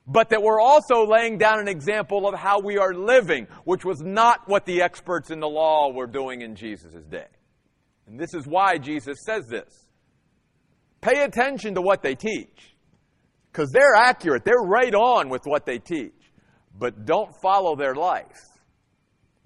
but 0.07 0.31
that 0.31 0.43
we're 0.43 0.61
also 0.61 1.07
laying 1.07 1.39
down 1.39 1.61
an 1.61 1.69
example 1.69 2.27
of 2.27 2.35
how 2.35 2.59
we 2.59 2.79
are 2.79 2.93
living, 2.93 3.47
which 3.65 3.85
was 3.85 4.01
not 4.01 4.49
what 4.49 4.67
the 4.67 4.83
experts 4.83 5.31
in 5.31 5.39
the 5.39 5.49
law 5.49 5.93
were 5.93 6.09
doing 6.09 6.43
in 6.43 6.57
Jesus' 6.57 7.05
day. 7.05 7.27
And 8.09 8.19
this 8.19 8.35
is 8.35 8.45
why 8.45 8.79
Jesus 8.79 9.19
says 9.25 9.47
this. 9.47 9.87
Pay 11.01 11.23
attention 11.25 11.75
to 11.75 11.83
what 11.83 12.03
they 12.03 12.15
teach. 12.15 12.75
Because 13.51 13.71
they're 13.73 13.95
accurate. 13.95 14.45
They're 14.45 14.63
right 14.63 14.95
on 14.95 15.29
with 15.29 15.43
what 15.45 15.67
they 15.67 15.79
teach. 15.79 16.13
But 16.79 17.05
don't 17.05 17.31
follow 17.43 17.75
their 17.77 17.95
life. 17.95 18.39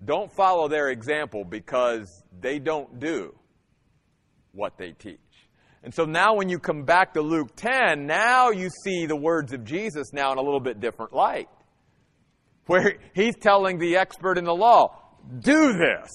Don't 0.04 0.30
follow 0.30 0.68
their 0.68 0.90
example 0.90 1.44
because 1.44 2.22
they 2.40 2.58
don't 2.58 3.00
do 3.00 3.34
what 4.52 4.76
they 4.76 4.92
teach. 4.92 5.18
And 5.82 5.94
so 5.94 6.04
now 6.04 6.34
when 6.34 6.48
you 6.48 6.58
come 6.58 6.84
back 6.84 7.14
to 7.14 7.20
Luke 7.20 7.56
10, 7.56 8.06
now 8.06 8.50
you 8.50 8.70
see 8.84 9.06
the 9.06 9.16
words 9.16 9.52
of 9.52 9.64
Jesus 9.64 10.12
now 10.12 10.32
in 10.32 10.38
a 10.38 10.42
little 10.42 10.60
bit 10.60 10.80
different 10.80 11.12
light. 11.12 11.48
Where 12.66 12.98
he's 13.14 13.36
telling 13.36 13.78
the 13.78 13.96
expert 13.96 14.38
in 14.38 14.44
the 14.44 14.54
law, 14.54 14.98
do 15.40 15.74
this. 15.74 16.08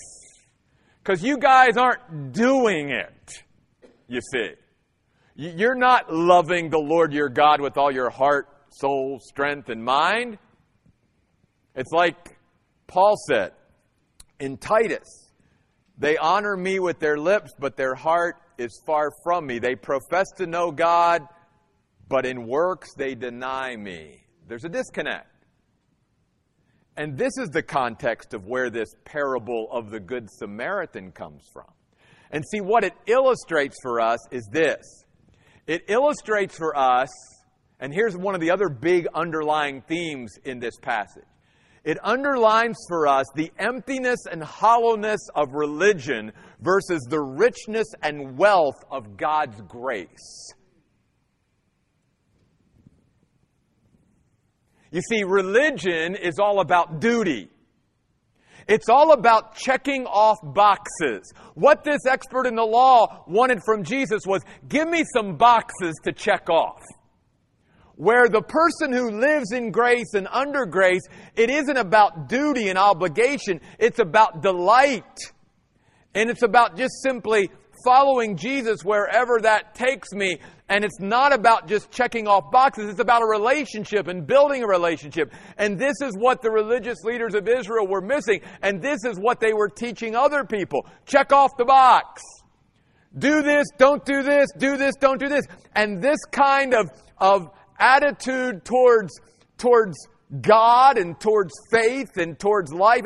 Because 1.04 1.24
you 1.24 1.38
guys 1.38 1.78
aren't 1.78 2.34
doing 2.34 2.90
it, 2.90 3.44
you 4.08 4.22
see. 4.34 4.52
You're 5.42 5.74
not 5.74 6.14
loving 6.14 6.70
the 6.70 6.80
Lord 6.80 7.14
your 7.14 7.30
God 7.30 7.62
with 7.62 7.78
all 7.78 7.94
your 7.94 8.10
heart, 8.10 8.50
soul, 8.72 9.22
strength, 9.22 9.70
and 9.70 9.82
mind. 9.82 10.38
It's 11.76 11.94
like 11.94 12.38
Paul 12.88 13.16
said 13.26 13.54
in 14.42 14.58
Titus 14.58 15.32
they 15.98 16.18
honor 16.18 16.58
me 16.58 16.80
with 16.80 17.00
their 17.00 17.18
lips, 17.18 17.54
but 17.58 17.78
their 17.78 17.96
heart 17.96 18.36
is 18.58 18.82
far 18.86 19.12
from 19.24 19.48
me. 19.48 19.60
They 19.60 19.76
profess 19.76 20.28
to 20.40 20.46
know 20.46 20.72
God, 20.72 21.22
but 22.10 22.26
in 22.26 22.46
works 22.46 22.90
they 22.98 23.16
deny 23.16 23.78
me. 23.78 24.22
There's 24.46 24.66
a 24.66 24.70
disconnect. 24.70 25.46
And 26.98 27.18
this 27.18 27.38
is 27.38 27.48
the 27.48 27.64
context 27.64 28.34
of 28.34 28.46
where 28.46 28.70
this 28.70 28.90
parable 29.06 29.70
of 29.72 29.90
the 29.90 30.02
Good 30.02 30.30
Samaritan 30.30 31.14
comes 31.14 31.44
from. 31.54 31.72
And 32.30 32.44
see, 32.52 32.60
what 32.60 32.84
it 32.84 32.94
illustrates 33.08 33.78
for 33.82 34.02
us 34.02 34.20
is 34.32 34.46
this 34.52 35.06
it 35.70 35.84
illustrates 35.88 36.58
for 36.58 36.76
us, 36.76 37.10
and 37.80 37.94
here's 37.94 38.18
one 38.18 38.34
of 38.34 38.42
the 38.42 38.50
other 38.50 38.70
big 38.70 39.06
underlying 39.14 39.84
themes 39.88 40.34
in 40.44 40.58
this 40.60 40.74
passage. 40.82 41.24
It 41.84 42.00
underlines 42.04 42.76
for 42.88 43.06
us 43.08 43.28
the 43.36 43.52
emptiness 43.60 44.18
and 44.30 44.42
hollowness 44.42 45.20
of 45.36 45.54
religion 45.54 46.32
versus 46.60 47.06
the 47.08 47.22
richness 47.22 47.86
and 48.02 48.36
wealth 48.36 48.84
of 48.90 49.16
God's 49.16 49.62
grace. 49.68 50.54
You 54.92 55.02
see, 55.02 55.24
religion 55.24 56.16
is 56.16 56.40
all 56.40 56.62
about 56.62 57.00
duty. 57.00 57.48
It's 58.70 58.88
all 58.88 59.14
about 59.14 59.56
checking 59.56 60.06
off 60.06 60.38
boxes. 60.44 61.34
What 61.56 61.84
this 61.84 62.06
expert 62.08 62.46
in 62.46 62.54
the 62.54 62.64
law 62.64 63.24
wanted 63.28 63.64
from 63.66 63.84
Jesus 63.84 64.22
was 64.28 64.44
give 64.68 64.88
me 64.88 65.04
some 65.12 65.38
boxes 65.38 65.96
to 66.04 66.14
check 66.14 66.52
off. 66.52 66.80
Where 67.96 68.30
the 68.30 68.44
person 68.44 68.94
who 68.94 69.10
lives 69.10 69.52
in 69.54 69.72
grace 69.72 70.14
and 70.14 70.28
under 70.32 70.68
grace, 70.68 71.02
it 71.36 71.50
isn't 71.50 71.78
about 71.78 72.30
duty 72.30 72.70
and 72.70 72.78
obligation, 72.78 73.60
it's 73.80 73.98
about 73.98 74.44
delight. 74.44 75.18
And 76.14 76.30
it's 76.30 76.44
about 76.44 76.78
just 76.78 76.94
simply 77.02 77.50
following 77.84 78.38
Jesus 78.38 78.84
wherever 78.84 79.40
that 79.42 79.74
takes 79.74 80.12
me. 80.12 80.38
And 80.70 80.86
it's 80.86 81.00
not 81.00 81.34
about 81.34 81.68
just 81.68 81.90
checking 81.90 82.28
off 82.28 82.52
boxes. 82.52 82.90
It's 82.90 83.00
about 83.00 83.24
a 83.24 83.26
relationship 83.26 84.08
and 84.08 84.26
building 84.26 84.64
a 84.64 84.68
relationship. 84.68 85.34
And 85.58 85.80
this 85.80 85.96
is 86.02 86.14
what 86.16 86.42
the 86.44 86.52
religious 86.52 87.04
leaders 87.04 87.34
of 87.34 87.48
Israel 87.48 87.88
were 87.88 88.02
missing. 88.02 88.42
And 88.62 88.80
this 88.82 89.04
is 89.04 89.18
what 89.18 89.40
they 89.40 89.54
were 89.54 89.68
teaching 89.68 90.16
other 90.16 90.44
people. 90.44 90.86
Check 91.06 91.34
off 91.34 91.58
the 91.58 91.66
box. 91.66 92.22
Do 93.18 93.42
this, 93.42 93.66
don't 93.80 94.06
do 94.06 94.22
this, 94.22 94.48
do 94.58 94.78
this, 94.78 94.96
don't 95.00 95.20
do 95.20 95.28
this. 95.28 95.46
And 95.74 96.00
this 96.02 96.20
kind 96.32 96.76
of, 96.76 96.92
of 97.18 97.50
attitude 97.80 98.64
towards, 98.64 99.20
towards 99.58 99.98
God 100.40 101.00
and 101.00 101.20
towards 101.20 101.52
faith 101.72 102.18
and 102.18 102.38
towards 102.38 102.72
life 102.72 103.06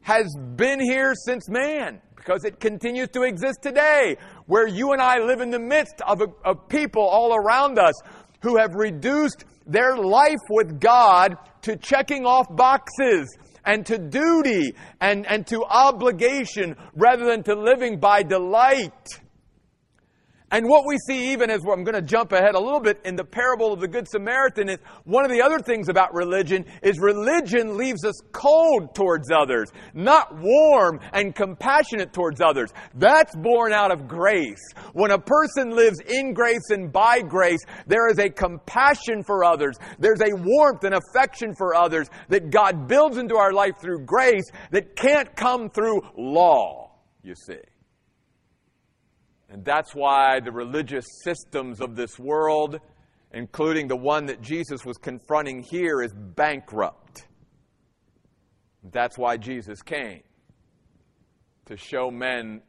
has 0.00 0.26
been 0.56 0.80
here 0.80 1.14
since 1.14 1.48
man 1.48 2.00
because 2.18 2.44
it 2.44 2.60
continues 2.60 3.08
to 3.10 3.22
exist 3.22 3.62
today, 3.62 4.16
where 4.46 4.66
you 4.66 4.92
and 4.92 5.00
I 5.00 5.18
live 5.18 5.40
in 5.40 5.50
the 5.50 5.58
midst 5.58 6.02
of, 6.06 6.20
a, 6.20 6.26
of 6.44 6.68
people 6.68 7.02
all 7.02 7.34
around 7.34 7.78
us 7.78 7.94
who 8.42 8.58
have 8.58 8.74
reduced 8.74 9.44
their 9.66 9.96
life 9.96 10.42
with 10.50 10.80
God 10.80 11.36
to 11.62 11.76
checking 11.76 12.26
off 12.26 12.46
boxes 12.50 13.38
and 13.64 13.86
to 13.86 13.98
duty 13.98 14.74
and, 15.00 15.26
and 15.26 15.46
to 15.46 15.64
obligation 15.64 16.76
rather 16.94 17.24
than 17.24 17.42
to 17.44 17.54
living 17.54 18.00
by 18.00 18.22
delight. 18.22 19.20
And 20.50 20.66
what 20.66 20.86
we 20.86 20.96
see 21.06 21.32
even 21.32 21.50
as 21.50 21.60
I'm 21.60 21.84
going 21.84 21.94
to 21.94 22.02
jump 22.02 22.32
ahead 22.32 22.54
a 22.54 22.60
little 22.60 22.80
bit 22.80 23.00
in 23.04 23.16
the 23.16 23.24
parable 23.24 23.72
of 23.72 23.80
the 23.80 23.88
Good 23.88 24.08
Samaritan 24.08 24.70
is 24.70 24.78
one 25.04 25.24
of 25.24 25.30
the 25.30 25.42
other 25.42 25.58
things 25.58 25.90
about 25.90 26.14
religion 26.14 26.64
is 26.82 26.98
religion 26.98 27.76
leaves 27.76 28.02
us 28.04 28.14
cold 28.32 28.94
towards 28.94 29.30
others, 29.30 29.68
not 29.92 30.34
warm 30.38 31.00
and 31.12 31.34
compassionate 31.34 32.14
towards 32.14 32.40
others. 32.40 32.72
That's 32.94 33.36
born 33.36 33.74
out 33.74 33.90
of 33.90 34.08
grace. 34.08 34.62
When 34.94 35.10
a 35.10 35.18
person 35.18 35.70
lives 35.76 36.00
in 36.00 36.32
grace 36.32 36.70
and 36.70 36.90
by 36.90 37.20
grace, 37.20 37.60
there 37.86 38.08
is 38.08 38.18
a 38.18 38.30
compassion 38.30 39.22
for 39.24 39.44
others. 39.44 39.76
There's 39.98 40.22
a 40.22 40.34
warmth 40.34 40.84
and 40.84 40.94
affection 40.94 41.54
for 41.58 41.74
others 41.74 42.08
that 42.28 42.48
God 42.48 42.88
builds 42.88 43.18
into 43.18 43.36
our 43.36 43.52
life 43.52 43.74
through 43.82 44.06
grace 44.06 44.44
that 44.70 44.96
can't 44.96 45.34
come 45.36 45.68
through 45.68 46.00
law, 46.16 46.92
you 47.22 47.34
see. 47.34 47.58
And 49.50 49.64
that's 49.64 49.94
why 49.94 50.40
the 50.40 50.52
religious 50.52 51.06
systems 51.24 51.80
of 51.80 51.96
this 51.96 52.18
world, 52.18 52.80
including 53.32 53.88
the 53.88 53.96
one 53.96 54.26
that 54.26 54.42
Jesus 54.42 54.84
was 54.84 54.98
confronting 54.98 55.62
here, 55.62 56.02
is 56.02 56.12
bankrupt. 56.12 57.26
That's 58.90 59.16
why 59.16 59.36
Jesus 59.36 59.82
came 59.82 60.22
to 61.66 61.76
show 61.76 62.10
men 62.10 62.62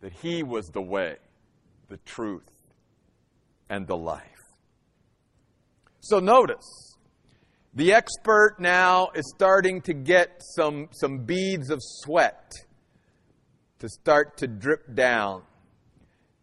that 0.00 0.12
He 0.12 0.42
was 0.42 0.66
the 0.66 0.82
way, 0.82 1.16
the 1.88 1.98
truth, 1.98 2.50
and 3.68 3.86
the 3.86 3.96
life. 3.96 4.24
So 6.00 6.18
notice, 6.18 6.96
the 7.74 7.92
expert 7.92 8.56
now 8.58 9.10
is 9.14 9.32
starting 9.36 9.80
to 9.82 9.94
get 9.94 10.42
some, 10.56 10.88
some 10.92 11.18
beads 11.18 11.70
of 11.70 11.78
sweat 11.80 12.50
to 13.78 13.88
start 13.88 14.36
to 14.38 14.48
drip 14.48 14.94
down 14.94 15.42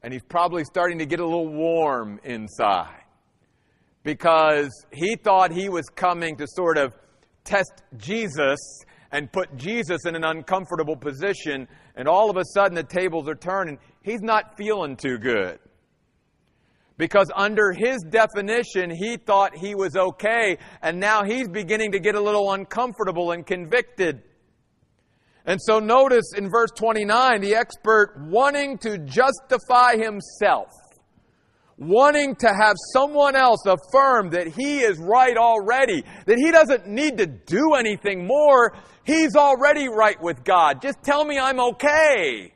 And 0.04 0.14
he's 0.14 0.24
probably 0.24 0.64
starting 0.64 1.00
to 1.00 1.06
get 1.06 1.20
a 1.20 1.26
little 1.26 1.52
warm 1.52 2.20
inside 2.24 3.04
because 4.04 4.70
he 4.94 5.16
thought 5.16 5.52
he 5.52 5.70
was 5.70 5.86
coming 5.90 6.38
to 6.38 6.48
sort 6.48 6.78
of 6.78 6.94
test 7.44 7.84
Jesus 7.98 8.60
and 9.12 9.32
put 9.32 9.56
Jesus 9.58 10.06
in 10.06 10.16
an 10.16 10.24
uncomfortable 10.24 10.96
position. 10.96 11.68
And 11.96 12.08
all 12.08 12.30
of 12.30 12.38
a 12.38 12.44
sudden, 12.54 12.76
the 12.76 12.84
tables 12.84 13.28
are 13.28 13.36
turning. 13.36 13.80
He's 14.04 14.22
not 14.22 14.56
feeling 14.58 14.96
too 14.96 15.18
good. 15.18 15.60
Because 16.98 17.30
under 17.36 17.72
his 17.74 18.04
definition, 18.10 18.90
he 18.90 19.18
thought 19.18 19.56
he 19.56 19.76
was 19.76 19.96
okay, 19.96 20.58
and 20.82 21.00
now 21.00 21.24
he's 21.24 21.48
beginning 21.48 21.92
to 21.92 22.00
get 22.00 22.16
a 22.16 22.22
little 22.22 22.52
uncomfortable 22.54 23.32
and 23.32 23.46
convicted. 23.46 24.24
And 25.48 25.62
so 25.62 25.80
notice 25.80 26.34
in 26.36 26.50
verse 26.50 26.72
29, 26.76 27.40
the 27.40 27.56
expert 27.56 28.16
wanting 28.20 28.78
to 28.80 28.98
justify 28.98 29.96
himself, 29.96 30.68
wanting 31.78 32.36
to 32.36 32.48
have 32.48 32.76
someone 32.92 33.38
else 33.38 33.62
affirm 33.66 34.32
that 34.32 34.48
he 34.48 34.80
is 34.80 35.00
right 35.00 35.38
already, 35.38 36.04
that 36.26 36.38
he 36.38 36.52
doesn't 36.52 36.86
need 36.86 37.18
to 37.20 37.26
do 37.26 37.76
anything 37.76 38.28
more, 38.28 38.76
he's 39.06 39.38
already 39.38 39.88
right 39.88 40.22
with 40.22 40.44
God. 40.44 40.82
Just 40.82 41.02
tell 41.02 41.24
me 41.24 41.40
I'm 41.40 41.62
okay. 41.62 42.54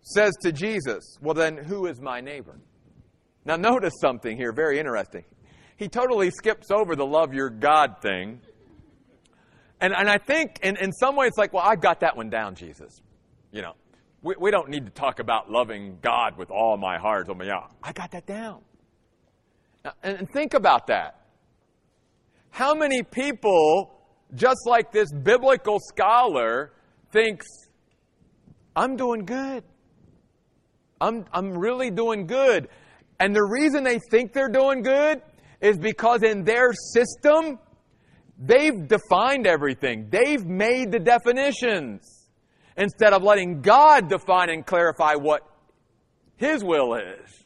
Says 0.00 0.32
to 0.42 0.50
Jesus, 0.50 1.18
well 1.20 1.34
then 1.34 1.58
who 1.58 1.86
is 1.86 2.00
my 2.00 2.22
neighbor? 2.22 2.58
Now, 3.44 3.56
notice 3.56 3.92
something 4.00 4.38
here, 4.38 4.52
very 4.52 4.78
interesting. 4.78 5.24
He 5.76 5.88
totally 5.88 6.30
skips 6.30 6.70
over 6.70 6.96
the 6.96 7.04
love 7.04 7.34
your 7.34 7.50
God 7.50 7.96
thing. 8.00 8.40
And, 9.84 9.92
and 9.94 10.08
I 10.08 10.16
think 10.16 10.60
in, 10.62 10.78
in 10.78 10.92
some 10.92 11.14
ways, 11.14 11.32
like, 11.36 11.52
well, 11.52 11.62
I've 11.62 11.82
got 11.82 12.00
that 12.00 12.16
one 12.16 12.30
down, 12.30 12.54
Jesus. 12.54 13.02
You 13.52 13.60
know, 13.60 13.74
we, 14.22 14.34
we 14.40 14.50
don't 14.50 14.70
need 14.70 14.86
to 14.86 14.90
talk 14.90 15.18
about 15.18 15.50
loving 15.50 15.98
God 16.00 16.38
with 16.38 16.50
all 16.50 16.78
my 16.78 16.96
heart. 16.96 17.26
Oh, 17.28 17.34
my, 17.34 17.44
yeah, 17.44 17.66
I 17.82 17.92
got 17.92 18.10
that 18.12 18.24
down. 18.24 18.62
Now, 19.84 19.92
and, 20.02 20.20
and 20.20 20.30
think 20.32 20.54
about 20.54 20.86
that. 20.86 21.26
How 22.48 22.74
many 22.74 23.02
people, 23.02 24.00
just 24.34 24.60
like 24.64 24.90
this 24.90 25.12
biblical 25.12 25.78
scholar, 25.80 26.72
thinks, 27.12 27.46
I'm 28.74 28.96
doing 28.96 29.26
good. 29.26 29.64
I'm, 30.98 31.26
I'm 31.30 31.58
really 31.58 31.90
doing 31.90 32.26
good. 32.26 32.68
And 33.20 33.36
the 33.36 33.44
reason 33.44 33.84
they 33.84 33.98
think 34.10 34.32
they're 34.32 34.48
doing 34.48 34.80
good 34.80 35.20
is 35.60 35.76
because 35.76 36.22
in 36.22 36.44
their 36.44 36.72
system, 36.72 37.58
they've 38.38 38.86
defined 38.86 39.46
everything. 39.46 40.08
They've 40.10 40.44
made 40.44 40.92
the 40.92 40.98
definitions 40.98 42.28
instead 42.76 43.12
of 43.12 43.22
letting 43.22 43.60
God 43.60 44.08
define 44.08 44.50
and 44.50 44.64
clarify 44.66 45.14
what 45.14 45.42
His 46.36 46.64
will 46.64 46.94
is. 46.94 47.44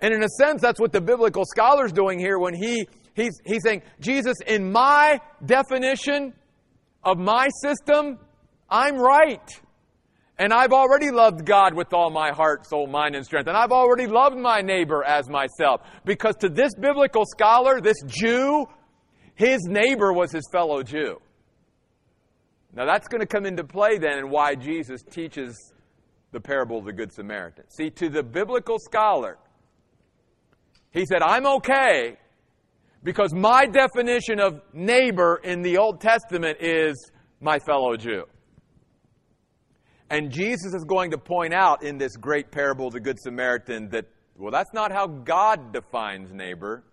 And 0.00 0.12
in 0.12 0.22
a 0.22 0.28
sense, 0.28 0.60
that's 0.60 0.80
what 0.80 0.92
the 0.92 1.00
biblical 1.00 1.44
scholar's 1.44 1.92
doing 1.92 2.18
here 2.18 2.38
when 2.38 2.54
he, 2.54 2.86
he's, 3.14 3.40
he's 3.44 3.62
saying, 3.64 3.82
Jesus, 4.00 4.36
in 4.46 4.70
my 4.70 5.20
definition 5.44 6.34
of 7.02 7.18
my 7.18 7.48
system, 7.62 8.18
I'm 8.68 8.96
right. 8.96 9.48
And 10.38 10.52
I've 10.52 10.72
already 10.72 11.10
loved 11.10 11.46
God 11.46 11.72
with 11.74 11.94
all 11.94 12.10
my 12.10 12.30
heart, 12.30 12.66
soul, 12.66 12.86
mind, 12.86 13.14
and 13.14 13.24
strength. 13.24 13.48
And 13.48 13.56
I've 13.56 13.72
already 13.72 14.06
loved 14.06 14.36
my 14.36 14.60
neighbor 14.60 15.02
as 15.02 15.30
myself. 15.30 15.80
Because 16.04 16.36
to 16.40 16.50
this 16.50 16.74
biblical 16.78 17.24
scholar, 17.24 17.80
this 17.80 17.96
Jew, 18.06 18.66
his 19.36 19.60
neighbor 19.64 20.12
was 20.12 20.32
his 20.32 20.48
fellow 20.50 20.82
Jew. 20.82 21.20
Now 22.74 22.84
that's 22.84 23.06
going 23.06 23.20
to 23.20 23.26
come 23.26 23.46
into 23.46 23.64
play 23.64 23.98
then 23.98 24.18
in 24.18 24.30
why 24.30 24.54
Jesus 24.54 25.02
teaches 25.02 25.72
the 26.32 26.40
parable 26.40 26.78
of 26.78 26.84
the 26.84 26.92
Good 26.92 27.12
Samaritan. 27.12 27.64
See, 27.70 27.90
to 27.90 28.08
the 28.08 28.22
biblical 28.22 28.78
scholar, 28.78 29.38
he 30.90 31.06
said, 31.06 31.22
I'm 31.22 31.46
okay 31.46 32.16
because 33.02 33.32
my 33.32 33.66
definition 33.66 34.40
of 34.40 34.60
neighbor 34.72 35.40
in 35.44 35.62
the 35.62 35.78
Old 35.78 36.00
Testament 36.00 36.58
is 36.60 37.12
my 37.40 37.58
fellow 37.58 37.96
Jew. 37.96 38.24
And 40.10 40.30
Jesus 40.30 40.74
is 40.74 40.84
going 40.84 41.10
to 41.10 41.18
point 41.18 41.52
out 41.52 41.82
in 41.82 41.98
this 41.98 42.16
great 42.16 42.50
parable 42.50 42.86
of 42.86 42.92
the 42.92 43.00
Good 43.00 43.18
Samaritan 43.20 43.88
that, 43.90 44.06
well, 44.36 44.50
that's 44.50 44.72
not 44.72 44.92
how 44.92 45.06
God 45.06 45.72
defines 45.72 46.32
neighbor, 46.32 46.84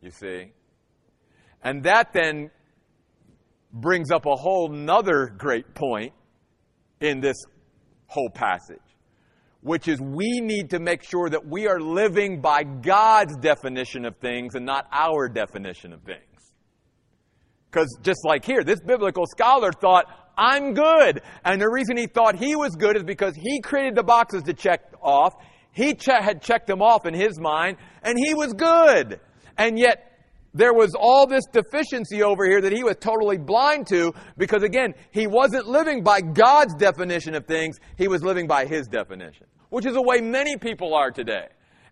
you 0.00 0.10
see. 0.10 0.52
And 1.62 1.84
that 1.84 2.12
then 2.12 2.50
brings 3.72 4.10
up 4.10 4.26
a 4.26 4.36
whole 4.36 4.68
nother 4.68 5.32
great 5.36 5.74
point 5.74 6.12
in 7.00 7.20
this 7.20 7.36
whole 8.06 8.30
passage, 8.30 8.78
which 9.62 9.88
is 9.88 10.00
we 10.00 10.40
need 10.40 10.70
to 10.70 10.78
make 10.78 11.02
sure 11.02 11.30
that 11.30 11.46
we 11.46 11.66
are 11.66 11.80
living 11.80 12.40
by 12.40 12.62
God's 12.62 13.36
definition 13.38 14.04
of 14.04 14.16
things 14.18 14.54
and 14.54 14.66
not 14.66 14.86
our 14.92 15.28
definition 15.28 15.92
of 15.92 16.02
things. 16.02 16.18
Because 17.70 17.96
just 18.02 18.20
like 18.24 18.44
here, 18.44 18.62
this 18.62 18.80
biblical 18.80 19.24
scholar 19.26 19.72
thought, 19.72 20.04
I'm 20.36 20.74
good. 20.74 21.22
And 21.44 21.60
the 21.60 21.70
reason 21.70 21.96
he 21.96 22.06
thought 22.06 22.36
he 22.36 22.54
was 22.54 22.74
good 22.76 22.96
is 22.96 23.02
because 23.02 23.34
he 23.34 23.60
created 23.60 23.94
the 23.94 24.02
boxes 24.02 24.42
to 24.44 24.52
check 24.52 24.80
off. 25.00 25.34
He 25.72 25.94
che- 25.94 26.22
had 26.22 26.42
checked 26.42 26.66
them 26.66 26.82
off 26.82 27.06
in 27.06 27.14
his 27.14 27.40
mind, 27.40 27.78
and 28.02 28.18
he 28.18 28.34
was 28.34 28.52
good. 28.52 29.20
And 29.56 29.78
yet, 29.78 30.11
there 30.54 30.74
was 30.74 30.94
all 30.98 31.26
this 31.26 31.44
deficiency 31.52 32.22
over 32.22 32.44
here 32.44 32.60
that 32.60 32.72
he 32.72 32.84
was 32.84 32.96
totally 33.00 33.38
blind 33.38 33.86
to 33.88 34.12
because, 34.36 34.62
again, 34.62 34.94
he 35.10 35.26
wasn't 35.26 35.66
living 35.66 36.02
by 36.02 36.20
God's 36.20 36.74
definition 36.74 37.34
of 37.34 37.46
things, 37.46 37.78
he 37.96 38.08
was 38.08 38.22
living 38.22 38.46
by 38.46 38.66
his 38.66 38.86
definition, 38.86 39.46
which 39.70 39.86
is 39.86 39.94
the 39.94 40.02
way 40.02 40.20
many 40.20 40.56
people 40.56 40.94
are 40.94 41.10
today. 41.10 41.46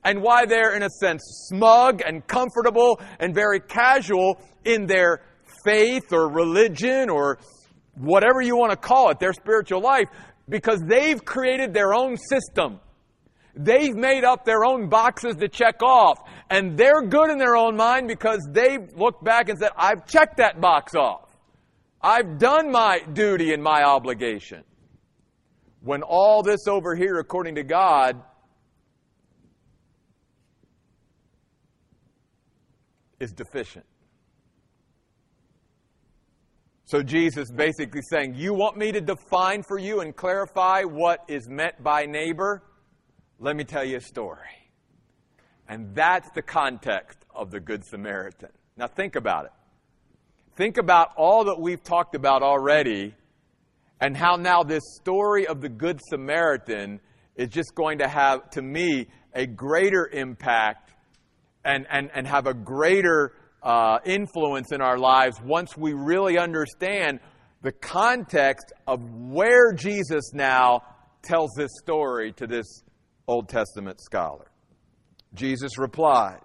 And 0.04 0.22
why 0.22 0.46
they're, 0.46 0.74
in 0.74 0.82
a 0.82 0.88
sense, 0.88 1.22
smug 1.48 2.02
and 2.06 2.26
comfortable 2.26 3.00
and 3.18 3.34
very 3.34 3.60
casual 3.60 4.40
in 4.64 4.86
their 4.86 5.22
faith 5.64 6.12
or 6.12 6.30
religion 6.30 7.10
or 7.10 7.38
whatever 7.96 8.40
you 8.40 8.56
want 8.56 8.70
to 8.70 8.76
call 8.76 9.10
it, 9.10 9.18
their 9.18 9.34
spiritual 9.34 9.82
life, 9.82 10.08
because 10.48 10.80
they've 10.86 11.22
created 11.22 11.74
their 11.74 11.92
own 11.94 12.16
system. 12.16 12.80
They've 13.54 13.94
made 13.94 14.24
up 14.24 14.44
their 14.44 14.64
own 14.64 14.88
boxes 14.88 15.36
to 15.36 15.48
check 15.48 15.82
off. 15.82 16.18
And 16.48 16.76
they're 16.76 17.02
good 17.02 17.30
in 17.30 17.38
their 17.38 17.56
own 17.56 17.76
mind 17.76 18.08
because 18.08 18.46
they've 18.50 18.92
looked 18.96 19.24
back 19.24 19.48
and 19.48 19.58
said, 19.58 19.70
I've 19.76 20.06
checked 20.06 20.38
that 20.38 20.60
box 20.60 20.94
off. 20.94 21.28
I've 22.02 22.38
done 22.38 22.70
my 22.70 23.00
duty 23.12 23.52
and 23.52 23.62
my 23.62 23.82
obligation. 23.84 24.64
When 25.82 26.02
all 26.02 26.42
this 26.42 26.66
over 26.66 26.94
here, 26.94 27.18
according 27.18 27.54
to 27.56 27.62
God, 27.62 28.22
is 33.18 33.32
deficient. 33.32 33.84
So 36.84 37.02
Jesus 37.02 37.52
basically 37.52 38.02
saying, 38.02 38.34
You 38.34 38.52
want 38.52 38.76
me 38.76 38.90
to 38.92 39.00
define 39.00 39.62
for 39.62 39.78
you 39.78 40.00
and 40.00 40.16
clarify 40.16 40.82
what 40.82 41.20
is 41.28 41.48
meant 41.48 41.80
by 41.82 42.04
neighbor? 42.04 42.64
Let 43.42 43.56
me 43.56 43.64
tell 43.64 43.82
you 43.82 43.96
a 43.96 44.00
story. 44.02 44.68
And 45.66 45.94
that's 45.94 46.28
the 46.34 46.42
context 46.42 47.24
of 47.34 47.50
the 47.50 47.58
Good 47.58 47.82
Samaritan. 47.86 48.50
Now 48.76 48.86
think 48.86 49.16
about 49.16 49.46
it. 49.46 49.52
Think 50.56 50.76
about 50.76 51.12
all 51.16 51.44
that 51.44 51.58
we've 51.58 51.82
talked 51.82 52.14
about 52.14 52.42
already 52.42 53.14
and 53.98 54.14
how 54.14 54.36
now 54.36 54.62
this 54.62 54.82
story 55.00 55.46
of 55.46 55.62
the 55.62 55.70
Good 55.70 56.00
Samaritan 56.10 57.00
is 57.34 57.48
just 57.48 57.74
going 57.74 58.00
to 58.00 58.08
have, 58.08 58.50
to 58.50 58.60
me, 58.60 59.06
a 59.34 59.46
greater 59.46 60.06
impact 60.12 60.92
and, 61.64 61.86
and, 61.90 62.10
and 62.14 62.26
have 62.26 62.46
a 62.46 62.52
greater 62.52 63.32
uh, 63.62 64.00
influence 64.04 64.70
in 64.70 64.82
our 64.82 64.98
lives 64.98 65.40
once 65.42 65.78
we 65.78 65.94
really 65.94 66.36
understand 66.36 67.20
the 67.62 67.72
context 67.72 68.70
of 68.86 69.00
where 69.02 69.72
Jesus 69.72 70.34
now 70.34 70.82
tells 71.22 71.50
this 71.56 71.70
story 71.82 72.32
to 72.34 72.46
this 72.46 72.82
Old 73.30 73.48
Testament 73.48 74.00
scholar. 74.00 74.46
Jesus 75.34 75.78
replied, 75.78 76.40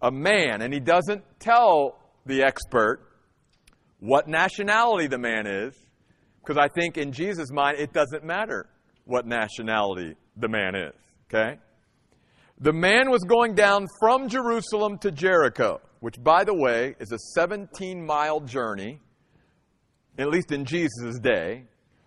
A 0.00 0.10
man, 0.10 0.62
and 0.62 0.72
he 0.72 0.80
doesn't 0.80 1.22
tell 1.38 1.98
the 2.24 2.42
expert 2.42 3.00
what 4.00 4.28
nationality 4.28 5.08
the 5.08 5.18
man 5.18 5.46
is, 5.46 5.74
because 6.40 6.56
I 6.56 6.68
think 6.68 6.96
in 6.96 7.12
Jesus' 7.12 7.50
mind 7.50 7.78
it 7.78 7.92
doesn't 7.92 8.24
matter 8.24 8.68
what 9.04 9.26
nationality 9.26 10.14
the 10.36 10.48
man 10.48 10.74
is. 10.74 10.94
Okay? 11.28 11.58
The 12.58 12.72
man 12.72 13.10
was 13.10 13.22
going 13.22 13.54
down 13.54 13.86
from 14.00 14.28
Jerusalem 14.28 14.98
to 14.98 15.10
Jericho 15.10 15.80
which, 16.02 16.20
by 16.20 16.42
the 16.42 16.52
way, 16.52 16.96
is 16.98 17.12
a 17.12 17.18
17 17.36 18.04
mile 18.04 18.40
journey, 18.40 18.98
at 20.18 20.28
least 20.30 20.50
in 20.50 20.64
Jesus' 20.64 21.20
day, 21.20 21.62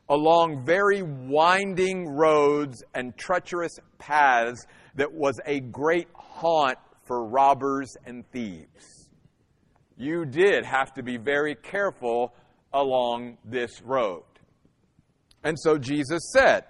along 0.09 0.65
very 0.65 1.01
winding 1.01 2.07
roads 2.07 2.83
and 2.93 3.17
treacherous 3.17 3.79
paths 3.97 4.65
that 4.95 5.11
was 5.11 5.39
a 5.45 5.59
great 5.59 6.07
haunt 6.13 6.77
for 7.03 7.25
robbers 7.27 7.95
and 8.05 8.29
thieves. 8.31 9.09
You 9.97 10.25
did 10.25 10.65
have 10.65 10.93
to 10.93 11.03
be 11.03 11.17
very 11.17 11.55
careful 11.55 12.33
along 12.73 13.37
this 13.45 13.81
road. 13.81 14.23
And 15.43 15.57
so 15.59 15.77
Jesus 15.77 16.21
said, 16.33 16.65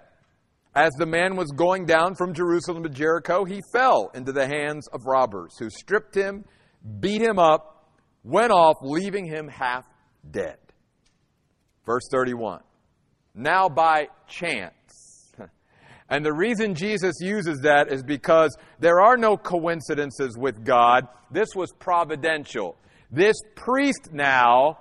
As 0.74 0.92
the 0.98 1.06
man 1.06 1.36
was 1.36 1.50
going 1.50 1.86
down 1.86 2.14
from 2.14 2.34
Jerusalem 2.34 2.82
to 2.84 2.88
Jericho, 2.88 3.44
he 3.44 3.60
fell 3.72 4.10
into 4.14 4.32
the 4.32 4.46
hands 4.46 4.86
of 4.92 5.06
robbers 5.06 5.56
who 5.58 5.70
stripped 5.70 6.14
him, 6.14 6.44
beat 7.00 7.20
him 7.20 7.38
up, 7.38 7.90
went 8.22 8.52
off, 8.52 8.76
leaving 8.82 9.26
him 9.26 9.48
half 9.48 9.84
dead. 10.30 10.58
Verse 11.84 12.06
31. 12.10 12.60
Now 13.36 13.68
by 13.68 14.08
chance. 14.26 14.72
And 16.08 16.24
the 16.24 16.32
reason 16.32 16.76
Jesus 16.76 17.16
uses 17.20 17.62
that 17.62 17.92
is 17.92 18.04
because 18.04 18.56
there 18.78 19.00
are 19.00 19.16
no 19.16 19.36
coincidences 19.36 20.38
with 20.38 20.64
God. 20.64 21.08
This 21.32 21.48
was 21.56 21.72
providential. 21.80 22.76
This 23.10 23.34
priest 23.56 24.10
now 24.12 24.78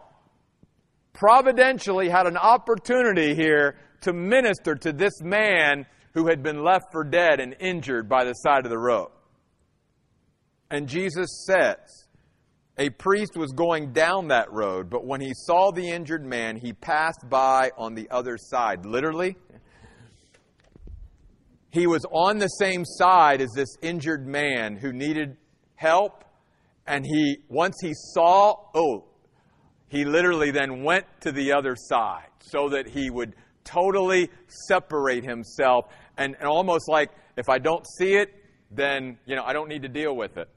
providentially 1.13 2.09
had 2.09 2.27
an 2.27 2.37
opportunity 2.37 3.33
here 3.33 3.75
to 4.01 4.13
minister 4.13 4.75
to 4.75 4.93
this 4.93 5.19
man 5.21 5.87
who 6.13 6.27
had 6.27 6.43
been 6.43 6.63
left 6.63 6.91
for 6.91 7.03
dead 7.03 7.39
and 7.39 7.55
injured 7.59 8.07
by 8.07 8.23
the 8.23 8.33
side 8.33 8.65
of 8.65 8.69
the 8.69 8.77
road. 8.77 9.09
And 10.69 10.87
Jesus 10.87 11.45
says, 11.47 12.04
a 12.77 12.89
priest 12.89 13.37
was 13.37 13.51
going 13.53 13.93
down 13.93 14.27
that 14.27 14.51
road, 14.51 14.89
but 14.89 15.05
when 15.05 15.21
he 15.21 15.31
saw 15.33 15.71
the 15.71 15.89
injured 15.89 16.25
man, 16.25 16.57
he 16.57 16.73
passed 16.73 17.29
by 17.29 17.71
on 17.77 17.95
the 17.95 18.09
other 18.09 18.37
side. 18.37 18.85
Literally, 18.85 19.37
he 21.71 21.87
was 21.87 22.05
on 22.11 22.37
the 22.37 22.47
same 22.47 22.83
side 22.85 23.41
as 23.41 23.51
this 23.55 23.77
injured 23.81 24.25
man 24.25 24.77
who 24.77 24.93
needed 24.93 25.37
help. 25.75 26.23
And 26.87 27.05
he, 27.05 27.39
once 27.49 27.75
he 27.81 27.93
saw, 27.93 28.55
oh, 28.73 29.05
he 29.87 30.05
literally 30.05 30.51
then 30.51 30.83
went 30.83 31.05
to 31.21 31.31
the 31.31 31.51
other 31.51 31.75
side 31.75 32.27
so 32.39 32.69
that 32.69 32.87
he 32.87 33.09
would 33.09 33.35
totally 33.63 34.29
separate 34.67 35.23
himself 35.23 35.87
and, 36.17 36.35
and 36.39 36.47
almost 36.47 36.87
like 36.87 37.09
if 37.37 37.49
I 37.49 37.57
don't 37.57 37.85
see 37.97 38.15
it, 38.15 38.33
then, 38.71 39.17
you 39.25 39.35
know, 39.35 39.43
I 39.43 39.53
don't 39.53 39.67
need 39.67 39.81
to 39.81 39.89
deal 39.89 40.15
with 40.15 40.37
it. 40.37 40.47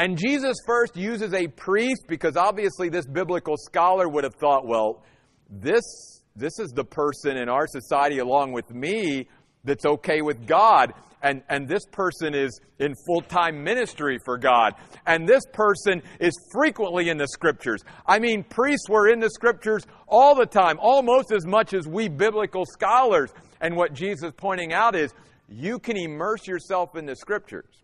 And 0.00 0.16
Jesus 0.16 0.56
first 0.64 0.96
uses 0.96 1.34
a 1.34 1.46
priest 1.46 2.06
because 2.08 2.34
obviously 2.34 2.88
this 2.88 3.04
biblical 3.04 3.56
scholar 3.58 4.08
would 4.08 4.24
have 4.24 4.34
thought, 4.34 4.66
well, 4.66 5.04
this, 5.50 6.22
this 6.34 6.58
is 6.58 6.70
the 6.70 6.84
person 6.84 7.36
in 7.36 7.50
our 7.50 7.66
society 7.66 8.18
along 8.18 8.52
with 8.52 8.70
me 8.70 9.28
that's 9.62 9.84
okay 9.84 10.22
with 10.22 10.46
God. 10.46 10.94
And, 11.22 11.42
and 11.50 11.68
this 11.68 11.84
person 11.92 12.34
is 12.34 12.58
in 12.78 12.94
full 13.06 13.20
time 13.20 13.62
ministry 13.62 14.16
for 14.24 14.38
God. 14.38 14.72
And 15.06 15.28
this 15.28 15.42
person 15.52 16.00
is 16.18 16.32
frequently 16.50 17.10
in 17.10 17.18
the 17.18 17.28
scriptures. 17.28 17.82
I 18.06 18.20
mean, 18.20 18.42
priests 18.42 18.88
were 18.88 19.06
in 19.06 19.20
the 19.20 19.28
scriptures 19.28 19.86
all 20.08 20.34
the 20.34 20.46
time, 20.46 20.78
almost 20.80 21.30
as 21.30 21.44
much 21.44 21.74
as 21.74 21.86
we 21.86 22.08
biblical 22.08 22.64
scholars. 22.64 23.34
And 23.60 23.76
what 23.76 23.92
Jesus 23.92 24.28
is 24.28 24.32
pointing 24.34 24.72
out 24.72 24.96
is 24.96 25.12
you 25.46 25.78
can 25.78 25.98
immerse 25.98 26.46
yourself 26.46 26.96
in 26.96 27.04
the 27.04 27.16
scriptures, 27.16 27.82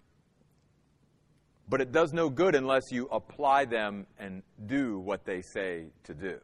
but 1.68 1.80
it 1.80 1.92
does 1.92 2.12
no 2.12 2.28
good 2.28 2.54
unless 2.54 2.90
you 2.90 3.06
apply 3.10 3.64
them 3.64 4.06
and 4.18 4.42
do 4.66 4.98
what 4.98 5.24
they 5.24 5.42
say 5.42 5.86
to 6.04 6.14
do. 6.14 6.38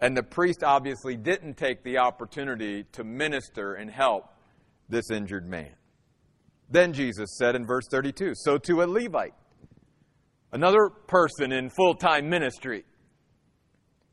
And 0.00 0.16
the 0.16 0.22
priest 0.22 0.62
obviously 0.62 1.16
didn't 1.16 1.56
take 1.56 1.82
the 1.82 1.98
opportunity 1.98 2.84
to 2.92 3.04
minister 3.04 3.74
and 3.74 3.90
help 3.90 4.32
this 4.88 5.10
injured 5.10 5.46
man. 5.48 5.74
Then 6.70 6.92
Jesus 6.92 7.36
said 7.38 7.54
in 7.54 7.66
verse 7.66 7.84
32 7.90 8.32
So 8.34 8.58
to 8.58 8.82
a 8.82 8.86
Levite, 8.86 9.34
another 10.52 10.88
person 10.88 11.52
in 11.52 11.70
full 11.70 11.94
time 11.94 12.28
ministry, 12.28 12.84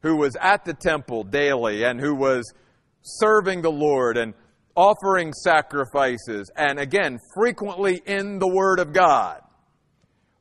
who 0.01 0.17
was 0.17 0.36
at 0.39 0.65
the 0.65 0.73
temple 0.73 1.23
daily 1.23 1.84
and 1.84 1.99
who 1.99 2.15
was 2.15 2.51
serving 3.01 3.62
the 3.62 3.71
Lord 3.71 4.17
and 4.17 4.34
offering 4.75 5.31
sacrifices, 5.34 6.49
and 6.55 6.79
again, 6.79 7.17
frequently 7.34 8.01
in 8.05 8.39
the 8.39 8.47
Word 8.47 8.79
of 8.79 8.91
God. 8.91 9.41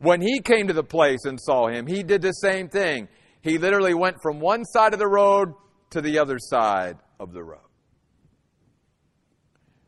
When 0.05 0.21
he 0.21 0.41
came 0.41 0.67
to 0.69 0.75
the 0.75 0.85
place 0.85 1.25
and 1.25 1.41
saw 1.41 1.69
him, 1.69 1.87
he 1.87 2.03
did 2.03 2.21
the 2.21 2.33
same 2.33 2.69
thing. 2.69 3.09
He 3.41 3.57
literally 3.57 3.95
went 3.95 4.19
from 4.21 4.39
one 4.39 4.67
side 4.67 4.93
of 4.93 4.99
the 4.99 5.09
road 5.09 5.55
to 5.91 6.03
the 6.03 6.19
other 6.19 6.39
side 6.39 6.99
of 7.19 7.33
the 7.33 7.43
road. 7.43 7.61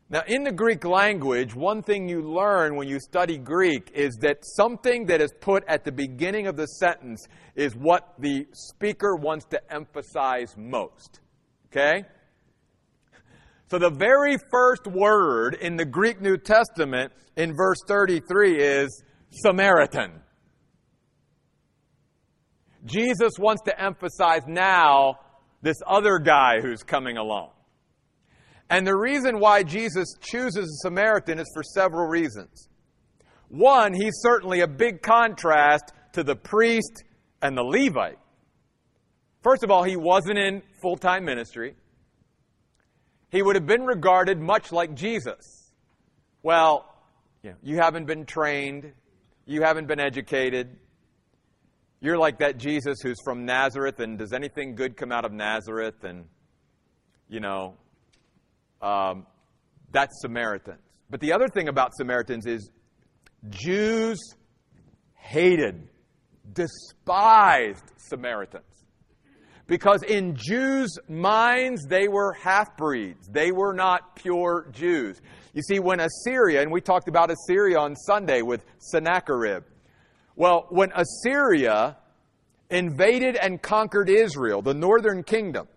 Now, 0.09 0.23
in 0.25 0.43
the 0.43 0.51
Greek 0.51 0.85
language, 0.85 1.53
one 1.53 1.83
thing 1.83 2.09
you 2.09 2.23
learn 2.23 2.75
when 2.75 2.87
you 2.87 2.99
study 2.99 3.37
Greek 3.37 3.91
is 3.93 4.15
that 4.21 4.37
something 4.41 5.05
that 5.05 5.21
is 5.21 5.31
put 5.39 5.63
at 5.67 5.83
the 5.83 5.91
beginning 5.91 6.47
of 6.47 6.55
the 6.55 6.65
sentence 6.65 7.27
is 7.55 7.75
what 7.75 8.15
the 8.17 8.47
speaker 8.53 9.15
wants 9.17 9.45
to 9.51 9.61
emphasize 9.71 10.55
most. 10.57 11.19
Okay? 11.67 12.05
So, 13.69 13.77
the 13.77 13.91
very 13.91 14.37
first 14.49 14.87
word 14.87 15.57
in 15.61 15.75
the 15.75 15.85
Greek 15.85 16.21
New 16.21 16.37
Testament 16.37 17.11
in 17.35 17.55
verse 17.55 17.79
33 17.87 18.59
is 18.59 19.03
Samaritan. 19.29 20.21
Jesus 22.85 23.33
wants 23.37 23.61
to 23.63 23.81
emphasize 23.81 24.41
now 24.47 25.19
this 25.61 25.77
other 25.85 26.19
guy 26.19 26.61
who's 26.61 26.83
coming 26.83 27.17
along. 27.17 27.51
And 28.69 28.85
the 28.85 28.95
reason 28.95 29.39
why 29.39 29.63
Jesus 29.63 30.15
chooses 30.19 30.65
a 30.65 30.87
Samaritan 30.87 31.39
is 31.39 31.49
for 31.53 31.63
several 31.63 32.07
reasons. 32.07 32.69
One, 33.49 33.93
he's 33.93 34.19
certainly 34.21 34.61
a 34.61 34.67
big 34.67 35.01
contrast 35.01 35.93
to 36.13 36.23
the 36.23 36.35
priest 36.35 37.03
and 37.41 37.57
the 37.57 37.63
Levite. 37.63 38.19
First 39.41 39.63
of 39.63 39.71
all, 39.71 39.83
he 39.83 39.95
wasn't 39.95 40.37
in 40.37 40.61
full 40.81 40.97
time 40.97 41.23
ministry. 41.23 41.75
He 43.29 43.41
would 43.41 43.55
have 43.55 43.65
been 43.65 43.85
regarded 43.85 44.39
much 44.39 44.71
like 44.71 44.93
Jesus. 44.95 45.71
Well, 46.43 46.85
you, 47.43 47.55
you 47.61 47.77
haven't 47.77 48.05
been 48.05 48.25
trained, 48.25 48.91
you 49.47 49.61
haven't 49.63 49.87
been 49.87 49.99
educated, 49.99 50.77
you're 51.99 52.17
like 52.17 52.39
that 52.39 52.57
Jesus 52.57 52.99
who's 53.01 53.17
from 53.23 53.45
Nazareth, 53.45 53.99
and 53.99 54.19
does 54.19 54.33
anything 54.33 54.75
good 54.75 54.95
come 54.95 55.11
out 55.11 55.25
of 55.25 55.31
Nazareth? 55.31 56.03
And, 56.03 56.25
you 57.27 57.39
know, 57.39 57.75
um, 58.81 59.25
that's 59.91 60.21
Samaritans. 60.21 60.81
But 61.09 61.21
the 61.21 61.33
other 61.33 61.47
thing 61.47 61.69
about 61.69 61.95
Samaritans 61.95 62.45
is 62.45 62.69
Jews 63.49 64.19
hated, 65.13 65.87
despised 66.53 67.83
Samaritans. 67.97 68.63
Because 69.67 70.01
in 70.03 70.35
Jews' 70.35 70.97
minds, 71.09 71.85
they 71.85 72.07
were 72.07 72.33
half 72.33 72.77
breeds. 72.77 73.27
They 73.27 73.51
were 73.51 73.73
not 73.73 74.15
pure 74.15 74.69
Jews. 74.71 75.21
You 75.53 75.61
see, 75.61 75.79
when 75.79 75.99
Assyria, 75.99 76.61
and 76.61 76.71
we 76.71 76.79
talked 76.79 77.09
about 77.09 77.29
Assyria 77.29 77.77
on 77.77 77.95
Sunday 77.95 78.41
with 78.41 78.61
Sennacherib, 78.79 79.63
well, 80.37 80.67
when 80.69 80.91
Assyria 80.95 81.97
invaded 82.69 83.35
and 83.35 83.61
conquered 83.61 84.09
Israel, 84.09 84.61
the 84.61 84.73
northern 84.73 85.23
kingdom, 85.23 85.67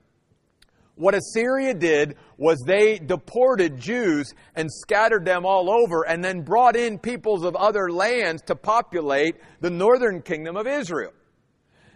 what 0.94 1.14
Assyria 1.14 1.72
did 1.72 2.16
was 2.36 2.62
they 2.66 2.98
deported 2.98 3.80
Jews 3.80 4.34
and 4.54 4.70
scattered 4.70 5.24
them 5.24 5.46
all 5.46 5.70
over 5.70 6.06
and 6.06 6.22
then 6.22 6.42
brought 6.42 6.76
in 6.76 6.98
peoples 6.98 7.42
of 7.42 7.56
other 7.56 7.90
lands 7.90 8.42
to 8.42 8.54
populate 8.54 9.36
the 9.60 9.70
northern 9.70 10.20
kingdom 10.20 10.56
of 10.56 10.66
Israel. 10.66 11.12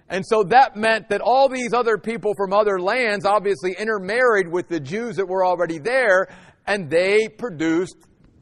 And 0.09 0.25
so 0.27 0.45
that 0.45 0.77
meant 0.77 1.09
that 1.09 1.21
all 1.21 1.49
these 1.49 1.73
other 1.73 1.97
people 1.97 2.35
from 2.37 2.53
other 2.53 2.79
lands 2.79 3.25
obviously 3.25 3.75
intermarried 3.79 4.49
with 4.49 4.69
the 4.69 4.81
Jews 4.81 5.17
that 5.17 5.27
were 5.27 5.45
already 5.45 5.79
there 5.79 6.29
and 6.67 6.91
they 6.91 7.29
produced 7.29 7.97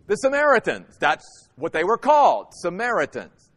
the 0.06 0.16
Samaritans. 0.16 0.96
That's 0.98 1.24
what 1.56 1.72
they 1.72 1.84
were 1.84 1.98
called, 1.98 2.48
Samaritans. 2.52 3.50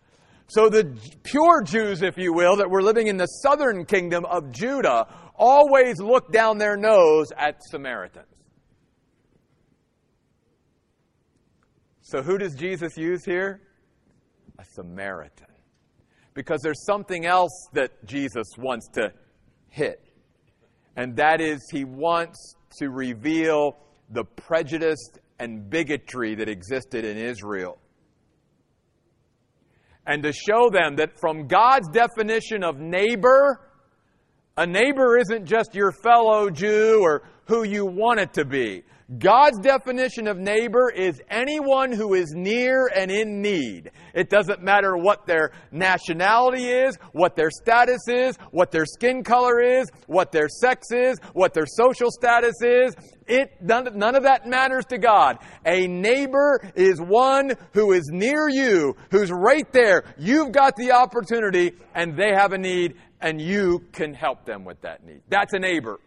So 0.47 0.69
the 0.69 0.95
pure 1.23 1.63
Jews, 1.63 2.03
if 2.03 2.17
you 2.17 2.31
will, 2.31 2.57
that 2.57 2.69
were 2.69 2.83
living 2.83 3.07
in 3.07 3.17
the 3.17 3.25
southern 3.25 3.85
kingdom 3.85 4.25
of 4.25 4.51
Judah 4.51 5.07
always 5.35 5.99
looked 5.99 6.31
down 6.31 6.59
their 6.59 6.77
nose 6.77 7.27
at 7.35 7.63
Samaritans. 7.71 8.27
So 12.01 12.21
who 12.21 12.37
does 12.37 12.53
Jesus 12.53 12.95
use 12.95 13.25
here? 13.25 13.61
A 14.59 14.65
Samaritan. 14.65 15.47
Because 16.35 16.61
there's 16.61 16.85
something 16.85 17.25
else 17.25 17.69
that 17.73 18.05
Jesus 18.05 18.47
wants 18.57 18.87
to 18.93 19.11
hit. 19.69 19.99
And 20.95 21.15
that 21.15 21.41
is, 21.41 21.67
he 21.71 21.83
wants 21.85 22.55
to 22.77 22.89
reveal 22.89 23.77
the 24.11 24.23
prejudice 24.23 25.09
and 25.39 25.69
bigotry 25.69 26.35
that 26.35 26.47
existed 26.47 27.03
in 27.03 27.17
Israel 27.17 27.79
and 30.07 30.23
to 30.23 30.31
show 30.31 30.69
them 30.69 30.95
that 30.97 31.19
from 31.19 31.47
God's 31.47 31.89
definition 31.89 32.63
of 32.63 32.79
neighbor, 32.79 33.64
a 34.57 34.65
neighbor 34.65 35.17
isn't 35.17 35.45
just 35.45 35.75
your 35.75 35.91
fellow 35.91 36.49
Jew 36.49 36.99
or 37.01 37.23
who 37.47 37.63
you 37.63 37.85
want 37.85 38.19
it 38.19 38.33
to 38.33 38.45
be. 38.45 38.83
God's 39.19 39.59
definition 39.59 40.27
of 40.27 40.39
neighbor 40.39 40.89
is 40.89 41.21
anyone 41.29 41.91
who 41.91 42.15
is 42.15 42.33
near 42.35 42.87
and 42.87 43.11
in 43.11 43.39
need. 43.39 43.91
It 44.15 44.31
doesn't 44.31 44.63
matter 44.63 44.97
what 44.97 45.27
their 45.27 45.51
nationality 45.71 46.65
is, 46.65 46.97
what 47.11 47.35
their 47.35 47.51
status 47.51 48.07
is, 48.07 48.35
what 48.49 48.71
their 48.71 48.85
skin 48.87 49.23
color 49.23 49.61
is, 49.61 49.91
what 50.07 50.31
their 50.31 50.49
sex 50.49 50.87
is, 50.91 51.19
what 51.33 51.53
their 51.53 51.67
social 51.67 52.09
status 52.09 52.55
is. 52.63 52.95
It, 53.27 53.51
none, 53.61 53.89
none 53.95 54.15
of 54.15 54.23
that 54.23 54.47
matters 54.47 54.85
to 54.85 54.97
God. 54.97 55.37
A 55.67 55.85
neighbor 55.85 56.59
is 56.73 56.99
one 56.99 57.51
who 57.73 57.91
is 57.91 58.09
near 58.11 58.49
you, 58.49 58.95
who's 59.11 59.31
right 59.31 59.71
there. 59.71 60.03
You've 60.17 60.51
got 60.51 60.75
the 60.77 60.93
opportunity 60.93 61.73
and 61.93 62.17
they 62.17 62.33
have 62.33 62.53
a 62.53 62.57
need 62.57 62.95
and 63.25 63.41
you 63.41 63.83
can 63.91 64.13
help 64.13 64.45
them 64.45 64.63
with 64.63 64.79
that 64.81 65.03
need. 65.03 65.21
That's 65.29 65.51
a 65.53 65.59
neighbor. 65.59 65.99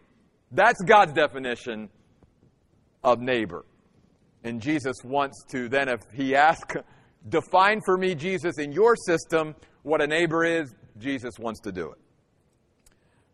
That's 0.53 0.81
God's 0.81 1.11
definition 1.11 1.89
of 3.03 3.19
neighbor. 3.19 3.65
And 4.45 4.61
Jesus 4.61 4.95
wants 5.03 5.43
to 5.51 5.67
then, 5.67 5.89
if 5.89 5.99
he 6.13 6.33
asks, 6.33 6.77
define 7.27 7.81
for 7.83 7.97
me, 7.97 8.15
Jesus, 8.15 8.57
in 8.57 8.71
your 8.71 8.95
system, 8.95 9.53
what 9.83 10.01
a 10.01 10.07
neighbor 10.07 10.45
is, 10.45 10.73
Jesus 10.97 11.37
wants 11.37 11.59
to 11.61 11.73
do 11.73 11.91
it. 11.91 11.97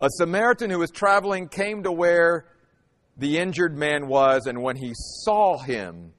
A 0.02 0.10
Samaritan 0.18 0.72
who 0.72 0.80
was 0.80 0.90
traveling 0.90 1.48
came 1.48 1.84
to 1.84 1.92
where 1.92 2.48
the 3.18 3.38
injured 3.38 3.78
man 3.78 4.08
was, 4.08 4.48
and 4.48 4.64
when 4.64 4.78
he 4.78 4.94
saw 4.96 5.60
him, 5.60 6.12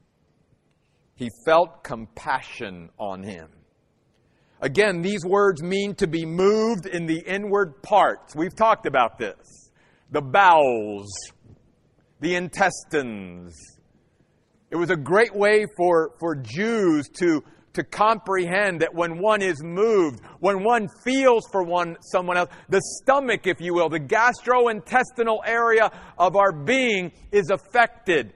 he 1.16 1.30
felt 1.44 1.82
compassion 1.82 2.90
on 2.96 3.24
him. 3.24 3.48
Again, 4.60 5.02
these 5.02 5.24
words 5.24 5.62
mean 5.62 5.94
to 5.96 6.06
be 6.06 6.24
moved 6.24 6.86
in 6.86 7.06
the 7.06 7.18
inward 7.18 7.82
parts. 7.82 8.34
We've 8.34 8.54
talked 8.54 8.86
about 8.86 9.18
this. 9.18 9.70
The 10.10 10.22
bowels, 10.22 11.10
the 12.20 12.36
intestines. 12.36 13.54
It 14.70 14.76
was 14.76 14.90
a 14.90 14.96
great 14.96 15.34
way 15.34 15.66
for, 15.76 16.12
for 16.18 16.34
Jews 16.34 17.08
to, 17.18 17.44
to 17.74 17.84
comprehend 17.84 18.80
that 18.80 18.94
when 18.94 19.18
one 19.18 19.42
is 19.42 19.62
moved, 19.62 20.20
when 20.40 20.64
one 20.64 20.88
feels 21.04 21.46
for 21.52 21.62
one, 21.62 21.96
someone 22.00 22.38
else, 22.38 22.50
the 22.70 22.80
stomach, 23.02 23.46
if 23.46 23.60
you 23.60 23.74
will, 23.74 23.90
the 23.90 24.00
gastrointestinal 24.00 25.40
area 25.44 25.90
of 26.18 26.34
our 26.34 26.52
being 26.52 27.12
is 27.30 27.50
affected. 27.50 28.32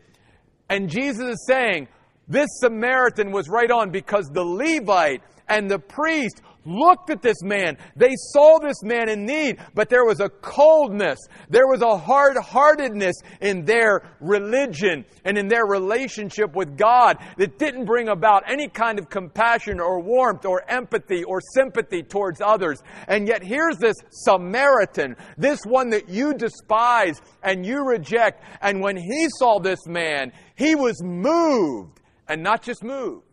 And 0.69 0.91
Jesus 0.91 1.31
is 1.31 1.47
saying, 1.49 1.89
this 2.29 2.49
Samaritan 2.61 3.33
was 3.33 3.49
right 3.49 3.71
on 3.71 3.91
because 3.91 4.27
the 4.33 4.45
Levite 4.45 5.23
and 5.51 5.71
the 5.71 5.79
priest 5.79 6.41
looked 6.65 7.11
at 7.11 7.23
this 7.23 7.43
man. 7.43 7.77
They 7.97 8.15
saw 8.15 8.59
this 8.59 8.83
man 8.83 9.09
in 9.09 9.25
need, 9.25 9.59
but 9.75 9.89
there 9.89 10.05
was 10.05 10.21
a 10.21 10.29
coldness. 10.29 11.19
There 11.49 11.67
was 11.67 11.83
a 11.83 11.97
hard 11.97 12.37
heartedness 12.37 13.17
in 13.41 13.65
their 13.65 14.03
religion 14.21 15.05
and 15.25 15.39
in 15.39 15.49
their 15.49 15.67
relationship 15.67 16.55
with 16.55 16.77
God 16.77 17.17
that 17.39 17.59
didn't 17.59 17.87
bring 17.87 18.09
about 18.09 18.45
any 18.47 18.69
kind 18.69 18.99
of 18.99 19.11
compassion 19.11 19.81
or 19.81 20.01
warmth 20.01 20.45
or 20.45 20.63
empathy 20.71 21.25
or 21.25 21.41
sympathy 21.55 22.03
towards 22.03 22.41
others. 22.41 22.83
And 23.09 23.27
yet 23.27 23.43
here's 23.43 23.79
this 23.79 23.97
Samaritan, 24.11 25.17
this 25.37 25.61
one 25.65 25.91
that 25.91 26.09
you 26.09 26.35
despise 26.35 27.21
and 27.43 27.65
you 27.65 27.85
reject. 27.85 28.45
And 28.61 28.81
when 28.81 28.97
he 28.97 29.29
saw 29.39 29.59
this 29.59 29.87
man, 29.87 30.33
he 30.55 30.75
was 30.75 31.03
moved 31.03 32.01
and 32.29 32.43
not 32.43 32.63
just 32.63 32.85
moved, 32.85 33.25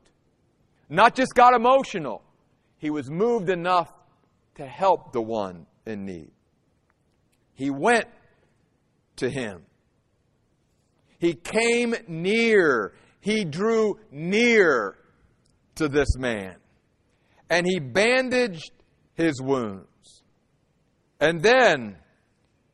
not 0.89 1.15
just 1.15 1.33
got 1.35 1.53
emotional 1.53 2.23
he 2.77 2.89
was 2.89 3.09
moved 3.09 3.49
enough 3.49 3.91
to 4.55 4.65
help 4.65 5.11
the 5.11 5.21
one 5.21 5.65
in 5.85 6.05
need. 6.05 6.31
He 7.53 7.69
went 7.69 8.05
to 9.17 9.29
him. 9.29 9.63
He 11.17 11.33
came 11.33 11.95
near. 12.07 12.93
He 13.19 13.45
drew 13.45 13.99
near 14.11 14.95
to 15.75 15.87
this 15.87 16.15
man. 16.17 16.55
And 17.49 17.65
he 17.65 17.79
bandaged 17.79 18.71
his 19.15 19.41
wounds. 19.41 20.23
And 21.19 21.41
then 21.41 21.97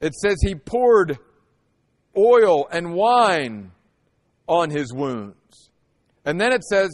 it 0.02 0.14
says 0.16 0.36
he 0.42 0.56
poured 0.56 1.18
oil 2.18 2.68
and 2.70 2.94
wine 2.94 3.72
on 4.48 4.70
his 4.70 4.94
wounds. 4.94 5.70
And 6.26 6.42
then 6.42 6.52
it 6.52 6.64
says 6.64 6.90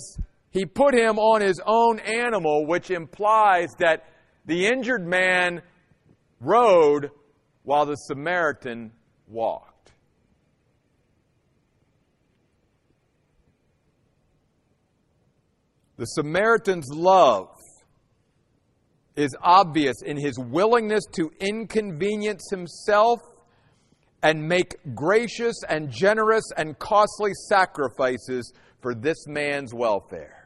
he 0.51 0.65
put 0.65 0.93
him 0.93 1.19
on 1.19 1.41
his 1.41 1.61
own 1.65 1.99
animal, 1.99 2.65
which 2.65 2.89
implies 2.89 3.69
that 3.79 4.05
the 4.45 4.67
injured 4.67 5.05
man 5.05 5.61
rode 6.39 7.11
while 7.63 7.85
the 7.85 7.95
Samaritan 7.95 8.91
walked. 9.27 9.91
The 15.97 16.05
Samaritan's 16.05 16.89
love 16.91 17.49
is 19.15 19.35
obvious 19.41 20.01
in 20.01 20.15
his 20.15 20.39
willingness 20.39 21.03
to 21.11 21.29
inconvenience 21.41 22.47
himself 22.49 23.19
and 24.23 24.47
make 24.47 24.77
gracious 24.95 25.55
and 25.67 25.91
generous 25.91 26.45
and 26.55 26.79
costly 26.79 27.31
sacrifices 27.49 28.53
for 28.81 28.95
this 28.95 29.27
man's 29.27 29.73
welfare. 29.73 30.38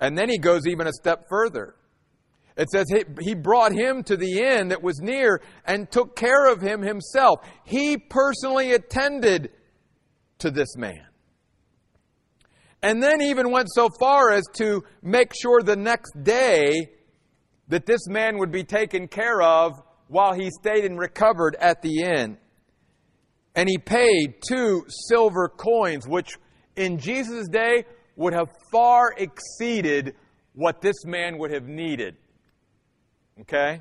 And 0.00 0.16
then 0.16 0.28
he 0.28 0.38
goes 0.38 0.66
even 0.66 0.86
a 0.86 0.92
step 0.92 1.28
further. 1.28 1.74
It 2.56 2.70
says 2.70 2.86
he 3.20 3.34
brought 3.34 3.72
him 3.72 4.02
to 4.04 4.16
the 4.16 4.40
inn 4.40 4.68
that 4.68 4.82
was 4.82 4.98
near 5.00 5.42
and 5.66 5.90
took 5.90 6.16
care 6.16 6.46
of 6.50 6.62
him 6.62 6.80
himself. 6.80 7.40
He 7.64 7.98
personally 7.98 8.72
attended 8.72 9.50
to 10.38 10.50
this 10.50 10.74
man. 10.76 11.06
And 12.82 13.02
then 13.02 13.20
even 13.20 13.50
went 13.50 13.68
so 13.72 13.88
far 13.98 14.30
as 14.30 14.44
to 14.54 14.84
make 15.02 15.32
sure 15.34 15.62
the 15.62 15.76
next 15.76 16.12
day 16.22 16.90
that 17.68 17.84
this 17.84 18.06
man 18.06 18.38
would 18.38 18.52
be 18.52 18.64
taken 18.64 19.08
care 19.08 19.42
of 19.42 19.72
while 20.08 20.32
he 20.32 20.50
stayed 20.50 20.84
and 20.84 20.98
recovered 20.98 21.56
at 21.60 21.82
the 21.82 22.02
inn. 22.02 22.38
And 23.54 23.68
he 23.68 23.78
paid 23.78 24.36
two 24.46 24.84
silver 25.08 25.48
coins, 25.48 26.06
which 26.06 26.38
in 26.76 26.98
Jesus' 26.98 27.48
day 27.48 27.84
would 28.16 28.32
have 28.32 28.48
far 28.72 29.14
exceeded 29.16 30.16
what 30.54 30.80
this 30.80 31.04
man 31.04 31.38
would 31.38 31.52
have 31.52 31.68
needed. 31.68 32.16
Okay? 33.42 33.80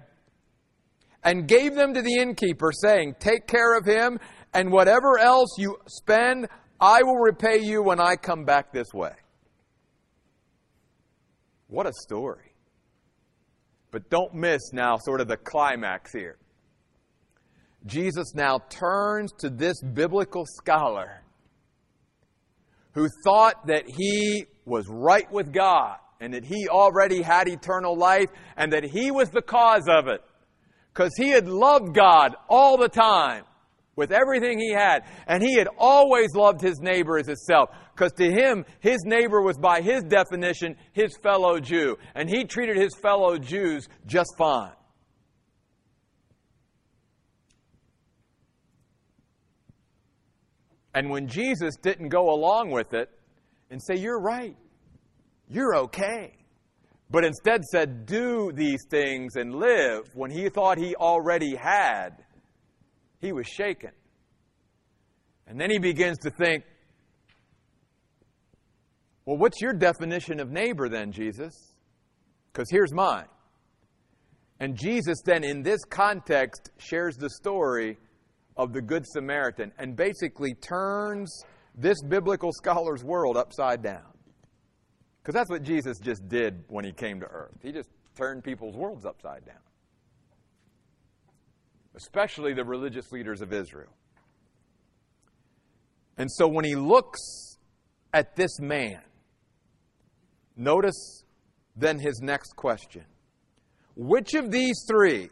And 1.24 1.48
gave 1.48 1.74
them 1.74 1.94
to 1.94 2.02
the 2.02 2.16
innkeeper, 2.20 2.72
saying, 2.72 3.16
Take 3.20 3.48
care 3.48 3.78
of 3.78 3.86
him, 3.86 4.20
and 4.54 4.72
whatever 4.72 5.18
else 5.18 5.56
you 5.58 5.78
spend, 5.88 6.48
I 6.80 7.02
will 7.02 7.18
repay 7.18 7.60
you 7.60 7.82
when 7.82 8.00
I 8.00 8.16
come 8.16 8.44
back 8.44 8.72
this 8.72 8.94
way. 8.94 9.14
What 11.68 11.88
a 11.88 11.94
story. 12.04 12.54
But 13.92 14.10
don't 14.10 14.34
miss 14.36 14.74
now 14.74 14.98
sort 14.98 15.22
of 15.22 15.28
the 15.28 15.38
climax 15.38 16.12
here. 16.12 16.38
Jesus 17.86 18.34
now 18.36 18.60
turns 18.70 19.32
to 19.40 19.50
this 19.50 19.82
biblical 19.82 20.46
scholar 20.46 21.25
who 22.96 23.10
thought 23.24 23.68
that 23.68 23.84
he 23.88 24.46
was 24.66 24.88
right 24.90 25.32
with 25.32 25.54
God 25.54 25.98
and 26.20 26.34
that 26.34 26.46
he 26.46 26.68
already 26.70 27.22
had 27.22 27.48
eternal 27.48 27.96
life 27.96 28.30
and 28.58 28.72
that 28.74 28.86
he 28.86 29.12
was 29.12 29.30
the 29.30 29.42
cause 29.42 29.88
of 29.88 30.08
it. 30.08 30.22
Because 30.94 31.12
he 31.18 31.30
had 31.30 31.48
loved 31.48 31.94
God 31.94 32.36
all 32.50 32.78
the 32.78 32.88
time 32.88 33.44
with 33.98 34.14
everything 34.14 34.60
he 34.60 34.72
had. 34.72 35.04
And 35.28 35.44
he 35.44 35.58
had 35.58 35.68
always 35.78 36.34
loved 36.34 36.62
his 36.62 36.80
neighbor 36.80 37.18
as 37.18 37.28
himself. 37.28 37.70
Because 37.94 38.14
to 38.14 38.32
him, 38.32 38.66
his 38.80 39.00
neighbor 39.06 39.42
was 39.42 39.58
by 39.58 39.82
his 39.82 40.02
definition 40.04 40.78
his 40.94 41.18
fellow 41.18 41.60
Jew. 41.60 41.98
And 42.16 42.30
he 42.30 42.46
treated 42.46 42.78
his 42.78 42.96
fellow 42.96 43.38
Jews 43.38 43.90
just 44.06 44.34
fine. 44.38 44.72
And 50.96 51.10
when 51.10 51.28
Jesus 51.28 51.76
didn't 51.76 52.08
go 52.08 52.34
along 52.34 52.72
with 52.72 52.94
it 52.94 53.10
and 53.70 53.84
say, 53.84 53.96
You're 53.98 54.20
right, 54.20 54.56
you're 55.50 55.76
okay, 55.76 56.34
but 57.12 57.26
instead 57.26 57.66
said, 57.66 58.06
Do 58.06 58.54
these 58.54 58.80
things 58.90 59.36
and 59.36 59.54
live, 59.54 60.10
when 60.16 60.32
he 60.32 60.48
thought 60.48 60.78
he 60.78 60.96
already 60.96 61.54
had, 61.54 62.24
he 63.20 63.34
was 63.34 63.46
shaken. 63.46 63.92
And 65.46 65.60
then 65.60 65.70
he 65.70 65.80
begins 65.80 66.18
to 66.20 66.32
think, 66.32 66.64
Well, 69.26 69.38
what's 69.38 69.62
your 69.62 69.74
definition 69.74 70.40
of 70.40 70.50
neighbor 70.50 70.88
then, 70.88 71.12
Jesus? 71.12 71.74
Because 72.54 72.70
here's 72.72 72.94
mine. 72.94 73.28
And 74.62 74.78
Jesus 74.78 75.18
then, 75.26 75.44
in 75.44 75.62
this 75.62 75.84
context, 75.90 76.72
shares 76.78 77.18
the 77.18 77.30
story 77.30 77.98
of 78.58 78.74
the 78.74 78.82
Good 78.82 79.06
Samaritan 79.08 79.72
and 79.78 79.96
basically 79.96 80.54
turns 80.54 81.44
this 81.76 82.02
biblical 82.04 82.52
scholar's 82.54 83.04
world 83.04 83.38
upside 83.38 83.82
down. 83.84 84.04
Because 85.22 85.34
that's 85.34 85.50
what 85.50 85.64
Jesus 85.64 86.00
just 86.00 86.28
did 86.30 86.64
when 86.68 86.86
he 86.86 86.92
came 86.92 87.20
to 87.20 87.26
earth. 87.26 87.58
He 87.62 87.72
just 87.72 87.90
turned 88.16 88.44
people's 88.44 88.76
worlds 88.76 89.06
upside 89.06 89.46
down. 89.46 89.58
especially 91.96 92.54
the 92.54 92.64
religious 92.64 93.12
leaders 93.12 93.42
of 93.42 93.54
Israel. 93.54 93.94
And 96.18 96.32
so 96.32 96.48
when 96.48 96.66
he 96.66 96.76
looks 96.76 97.58
at 98.14 98.36
this 98.36 98.60
man, 98.60 99.02
notice 100.56 101.24
then 101.76 102.00
his 102.00 102.22
next 102.22 102.56
question 102.56 103.06
Which 103.96 104.34
of 104.34 104.52
these 104.52 104.86
three, 104.90 105.30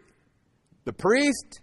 the 0.86 0.93
priest, 0.93 1.62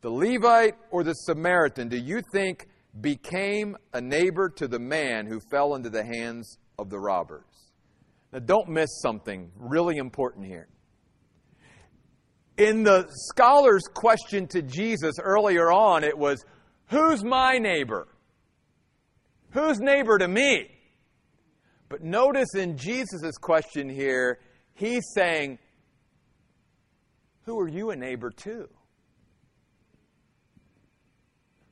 the 0.00 0.10
Levite, 0.10 0.76
or 0.90 1.04
the 1.04 1.14
Samaritan, 1.14 1.88
do 1.88 1.96
you 1.96 2.22
think 2.32 2.68
became 3.00 3.76
a 3.92 4.00
neighbor 4.00 4.48
to 4.48 4.66
the 4.66 4.78
man 4.78 5.26
who 5.26 5.40
fell 5.50 5.74
into 5.74 5.90
the 5.90 6.04
hands 6.04 6.58
of 6.78 6.90
the 6.90 6.98
robbers? 6.98 7.44
Now, 8.32 8.38
don't 8.38 8.68
miss 8.68 8.88
something 9.02 9.50
really 9.56 9.96
important 9.96 10.46
here. 10.46 10.68
In 12.56 12.82
the 12.82 13.06
scholar's 13.10 13.84
question 13.92 14.46
to 14.48 14.62
Jesus 14.62 15.16
earlier 15.20 15.70
on, 15.70 16.04
it 16.04 16.16
was, 16.16 16.44
Who's 16.88 17.24
my 17.24 17.58
neighbor? 17.58 18.08
Who's 19.50 19.78
neighbor 19.80 20.18
to 20.18 20.28
me? 20.28 20.68
But 21.88 22.02
notice 22.02 22.54
in 22.54 22.76
Jesus' 22.76 23.36
question 23.40 23.88
here, 23.88 24.38
he's 24.74 25.02
saying, 25.14 25.58
Who 27.46 27.58
are 27.58 27.68
you 27.68 27.90
a 27.90 27.96
neighbor 27.96 28.30
to? 28.30 28.68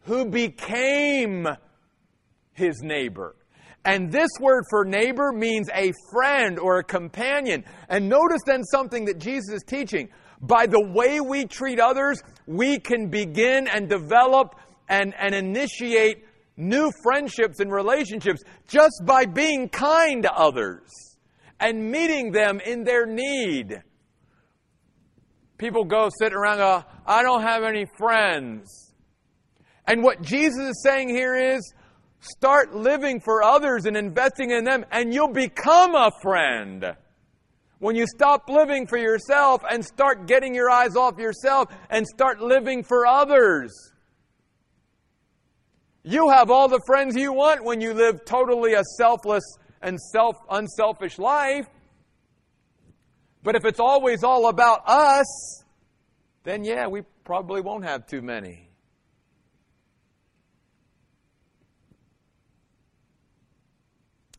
Who 0.09 0.25
became 0.25 1.47
his 2.55 2.81
neighbor? 2.83 3.37
And 3.85 4.11
this 4.11 4.31
word 4.41 4.65
for 4.71 4.87
neighbor 4.87 5.33
means 5.33 5.69
a 5.75 5.93
friend 6.11 6.59
or 6.59 6.79
a 6.79 6.83
companion. 6.85 7.63
And 7.91 8.09
notice 8.09 8.41
then 8.47 8.65
something 8.65 9.05
that 9.05 9.19
Jesus 9.19 9.57
is 9.57 9.63
teaching. 9.67 10.09
By 10.41 10.65
the 10.65 10.81
way 10.81 11.21
we 11.21 11.45
treat 11.45 11.79
others, 11.79 12.23
we 12.47 12.79
can 12.79 13.09
begin 13.09 13.69
and 13.69 13.87
develop 13.87 14.55
and, 14.89 15.13
and 15.19 15.35
initiate 15.35 16.25
new 16.57 16.91
friendships 17.03 17.61
and 17.61 17.71
relationships 17.71 18.41
just 18.67 19.03
by 19.05 19.27
being 19.27 19.69
kind 19.69 20.23
to 20.23 20.33
others 20.33 20.89
and 21.61 21.91
meeting 21.91 22.33
them 22.33 22.61
in 22.61 22.83
their 22.83 23.05
need. 23.05 23.83
People 25.59 25.85
go 25.85 26.09
sit 26.19 26.33
around 26.33 26.57
go, 26.57 26.83
I 27.05 27.23
don't 27.23 27.43
have 27.43 27.63
any 27.63 27.85
friends. 27.99 28.88
And 29.89 30.03
what 30.03 30.21
Jesus 30.21 30.69
is 30.69 30.83
saying 30.83 31.09
here 31.09 31.35
is 31.35 31.73
start 32.21 32.75
living 32.75 33.21
for 33.21 33.43
others 33.43 33.87
and 33.87 33.97
investing 33.97 34.51
in 34.51 34.65
them, 34.65 34.85
and 34.93 35.15
you'll 35.15 35.33
become 35.33 35.95
a 35.95 36.13
friend. 36.21 36.95
When 37.79 37.97
you 37.97 38.07
stop 38.07 38.51
living 38.51 38.87
for 38.87 38.99
yourself 38.99 39.63
and 39.69 39.83
start 39.83 40.27
getting 40.27 40.55
your 40.55 40.69
eyes 40.69 40.95
off 40.95 41.19
yourself 41.19 41.73
and 41.89 42.07
start 42.07 42.41
living 42.41 42.85
for 42.85 43.07
others. 43.07 43.73
You 46.03 46.29
have 46.29 46.51
all 46.51 46.69
the 46.69 46.83
friends 46.87 47.17
you 47.17 47.33
want 47.33 47.65
when 47.65 47.81
you 47.81 47.95
live 47.95 48.27
totally 48.27 48.75
a 48.75 48.83
selfless 48.99 49.45
and 49.81 49.99
self 49.99 50.37
unselfish 50.51 51.19
life. 51.19 51.67
But 53.43 53.57
if 53.57 53.65
it's 53.65 53.81
always 53.81 54.23
all 54.23 54.49
about 54.49 54.83
us, 54.87 55.65
then 56.43 56.65
yeah, 56.65 56.89
we 56.89 57.03
probably 57.25 57.63
won't 57.63 57.85
have 57.85 58.07
too 58.07 58.21
many. 58.21 58.68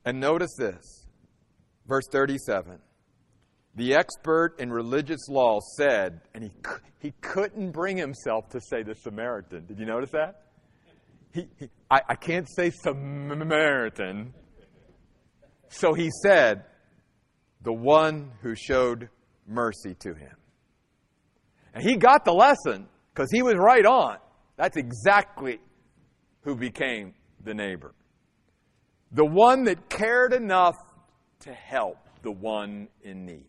And 0.10 0.20
notice 0.20 0.56
this, 0.58 1.06
verse 1.88 2.06
37. 2.12 2.80
The 3.76 3.94
expert 3.94 4.56
in 4.58 4.74
religious 4.74 5.30
law 5.30 5.60
said, 5.78 6.22
and 6.34 6.46
he, 6.46 6.52
he 6.98 7.14
couldn't 7.22 7.70
bring 7.70 7.96
himself 7.96 8.50
to 8.50 8.60
say 8.60 8.82
the 8.82 8.96
Samaritan. 8.96 9.68
Did 9.68 9.78
you 9.78 9.86
notice 9.86 10.10
that? 10.10 10.46
he, 11.32 11.46
he 11.60 11.70
I, 11.92 12.02
I 12.10 12.16
can't 12.16 12.48
say 12.50 12.72
Samaritan. 12.72 14.34
So 15.68 15.94
he 15.94 16.10
said, 16.24 16.66
the 17.62 17.74
one 17.74 18.32
who 18.42 18.56
showed 18.56 19.10
mercy 19.46 19.94
to 20.00 20.16
him. 20.16 20.36
And 21.76 21.84
he 21.84 21.98
got 21.98 22.26
the 22.26 22.34
lesson 22.34 22.88
because 23.14 23.30
he 23.32 23.44
was 23.44 23.58
right 23.58 23.86
on. 23.86 24.18
That's 24.58 24.76
exactly 24.76 25.60
who 26.42 26.56
became 26.56 27.14
the 27.44 27.54
neighbor. 27.54 27.94
The 29.12 29.26
one 29.26 29.64
that 29.64 29.90
cared 29.90 30.34
enough 30.34 30.76
to 31.42 31.54
help 31.54 31.98
the 32.22 32.32
one 32.32 32.88
in 33.02 33.26
need. 33.26 33.46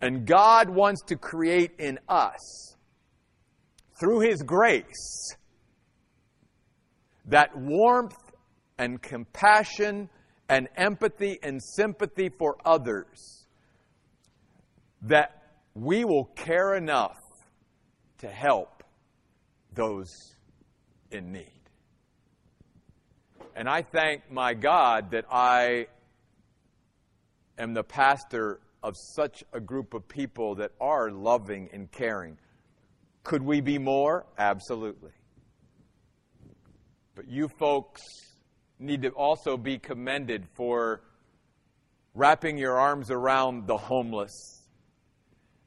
And 0.00 0.26
God 0.26 0.68
wants 0.68 1.02
to 1.06 1.16
create 1.16 1.72
in 1.78 1.98
us 2.08 2.76
through 3.98 4.20
His 4.20 4.42
grace, 4.42 5.34
that 7.26 7.56
warmth 7.56 8.16
and 8.78 9.00
compassion 9.00 10.08
and 10.48 10.68
empathy 10.76 11.38
and 11.42 11.62
sympathy 11.62 12.28
for 12.28 12.56
others, 12.64 13.46
that 15.02 15.42
we 15.74 16.04
will 16.04 16.26
care 16.36 16.74
enough 16.74 17.16
to 18.18 18.28
help 18.28 18.82
those 19.72 20.36
in 21.10 21.32
need. 21.32 21.55
And 23.56 23.70
I 23.70 23.80
thank 23.80 24.30
my 24.30 24.52
God 24.52 25.12
that 25.12 25.24
I 25.32 25.86
am 27.56 27.72
the 27.72 27.82
pastor 27.82 28.60
of 28.82 28.94
such 29.14 29.42
a 29.54 29.60
group 29.60 29.94
of 29.94 30.06
people 30.06 30.56
that 30.56 30.72
are 30.78 31.10
loving 31.10 31.70
and 31.72 31.90
caring. 31.90 32.36
Could 33.24 33.42
we 33.42 33.62
be 33.62 33.78
more? 33.78 34.26
Absolutely. 34.36 35.12
But 37.14 37.28
you 37.28 37.48
folks 37.48 38.02
need 38.78 39.00
to 39.02 39.08
also 39.08 39.56
be 39.56 39.78
commended 39.78 40.46
for 40.54 41.00
wrapping 42.14 42.58
your 42.58 42.78
arms 42.78 43.10
around 43.10 43.66
the 43.66 43.78
homeless 43.78 44.66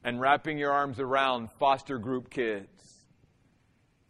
and 0.04 0.20
wrapping 0.20 0.58
your 0.58 0.70
arms 0.70 1.00
around 1.00 1.50
foster 1.58 1.98
group 1.98 2.30
kids 2.30 3.04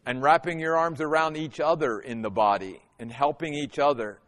and 0.05 0.23
wrapping 0.23 0.61
your 0.61 0.77
arms 0.77 1.01
around 1.01 1.39
each 1.39 1.61
other 1.61 1.99
in 1.99 2.21
the 2.21 2.31
body 2.31 2.83
and 3.01 3.11
helping 3.11 3.55
each 3.55 3.79
other 3.79 4.21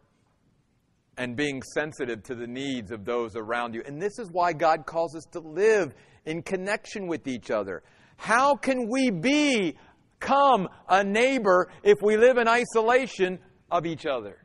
and 1.17 1.35
being 1.35 1.61
sensitive 1.61 2.23
to 2.23 2.35
the 2.35 2.47
needs 2.47 2.91
of 2.91 3.05
those 3.05 3.35
around 3.35 3.75
you. 3.75 3.83
And 3.85 4.01
this 4.01 4.17
is 4.17 4.29
why 4.31 4.51
God 4.51 4.85
calls 4.85 5.15
us 5.15 5.25
to 5.31 5.39
live 5.39 5.93
in 6.25 6.41
connection 6.41 7.07
with 7.07 7.27
each 7.27 7.51
other. 7.51 7.83
How 8.17 8.55
can 8.55 8.89
we 8.89 9.11
become 9.11 10.67
a 10.89 11.03
neighbor 11.03 11.71
if 11.83 11.99
we 12.01 12.17
live 12.17 12.37
in 12.37 12.47
isolation 12.47 13.39
of 13.69 13.85
each 13.85 14.07
other? 14.07 14.39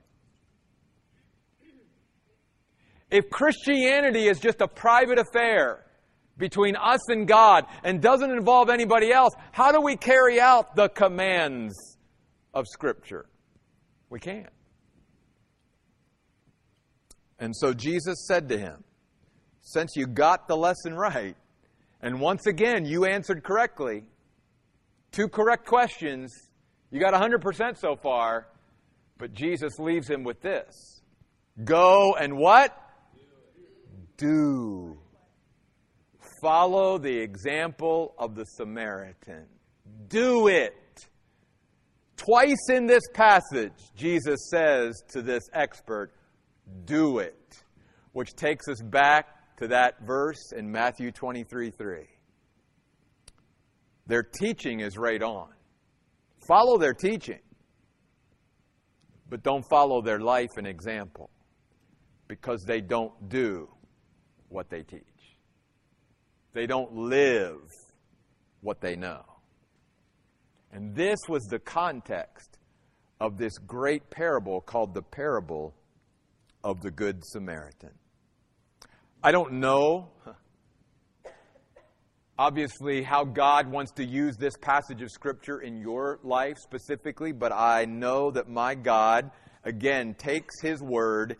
If 3.11 3.31
Christianity 3.31 4.29
is 4.29 4.39
just 4.39 4.61
a 4.61 4.69
private 4.69 5.19
affair 5.19 5.87
between 6.37 6.77
us 6.77 7.09
and 7.09 7.27
God 7.27 7.65
and 7.83 8.03
doesn't 8.03 8.31
involve 8.31 8.69
anybody 8.69 9.11
else, 9.11 9.33
how 9.53 9.73
do 9.73 9.81
we 9.81 9.97
carry 9.97 10.39
out 10.39 10.77
the 10.77 10.91
commands 10.91 11.97
of 12.53 12.67
Scripture? 12.69 13.27
We 14.11 14.21
can't. 14.21 14.53
And 17.39 17.55
so 17.55 17.73
Jesus 17.73 18.27
said 18.27 18.49
to 18.49 18.59
him, 18.59 18.85
Since 19.61 19.97
you 19.97 20.07
got 20.07 20.49
the 20.49 20.57
lesson 20.57 20.95
right, 20.95 21.37
and 22.01 22.21
once 22.21 22.47
again, 22.47 22.85
you 22.85 23.05
answered 23.05 23.43
correctly. 23.43 24.05
Two 25.13 25.29
correct 25.29 25.67
questions. 25.67 26.33
You 26.91 27.01
got 27.01 27.15
100% 27.15 27.79
so 27.79 27.97
far. 27.97 28.49
But 29.19 29.35
Jesus 29.35 29.79
leaves 29.79 30.09
him 30.09 30.23
with 30.23 30.41
this 30.41 31.03
Go 31.65 32.15
and 32.15 32.37
what? 32.37 32.77
Do. 34.17 34.99
Follow 36.41 36.99
the 36.99 37.19
example 37.19 38.15
of 38.19 38.37
the 38.37 38.45
Samaritan. 38.47 39.47
Do 40.09 40.49
it. 40.49 40.75
Twice 42.19 42.69
in 42.69 42.87
this 42.87 43.05
passage, 43.15 43.73
Jesus 43.97 44.51
says 44.51 45.03
to 45.13 45.23
this 45.23 45.49
expert, 45.55 46.13
Do 46.85 47.21
it. 47.21 47.35
Which 48.13 48.35
takes 48.35 48.69
us 48.69 48.83
back 48.83 49.57
to 49.59 49.69
that 49.69 50.01
verse 50.05 50.53
in 50.55 50.71
Matthew 50.71 51.13
23 51.13 51.71
3. 51.71 52.09
Their 54.07 54.23
teaching 54.23 54.81
is 54.81 54.99
right 54.99 55.23
on. 55.23 55.49
Follow 56.47 56.79
their 56.79 56.95
teaching, 56.95 57.41
but 59.29 59.43
don't 59.43 59.65
follow 59.71 60.03
their 60.03 60.19
life 60.19 60.51
and 60.57 60.67
example 60.67 61.31
because 62.27 62.65
they 62.65 62.81
don't 62.81 63.29
do 63.29 63.69
what 64.49 64.69
they 64.71 64.83
teach. 64.83 65.03
They 66.53 66.67
don't 66.67 66.93
live 66.93 67.61
what 68.61 68.81
they 68.81 68.97
know. 68.97 69.25
And 70.73 70.95
this 70.95 71.19
was 71.29 71.45
the 71.45 71.59
context 71.59 72.59
of 73.21 73.39
this 73.39 73.57
great 73.59 74.11
parable 74.11 74.61
called 74.61 74.95
the 74.95 75.03
parable 75.03 75.75
of 76.63 76.81
the 76.81 76.91
Good 76.91 77.25
Samaritan. 77.25 77.91
I 79.23 79.33
don't 79.33 79.55
know 79.55 80.11
obviously 82.39 83.03
how 83.03 83.25
God 83.25 83.69
wants 83.69 83.91
to 83.93 84.05
use 84.05 84.37
this 84.37 84.57
passage 84.61 85.03
of 85.03 85.11
Scripture 85.11 85.61
in 85.61 85.77
your 85.77 86.21
life 86.23 86.57
specifically, 86.59 87.33
but 87.33 87.53
I 87.53 87.85
know 87.85 88.31
that 88.31 88.49
my 88.49 88.77
God, 88.77 89.33
again, 89.65 90.15
takes 90.15 90.61
His 90.61 90.81
Word 90.81 91.37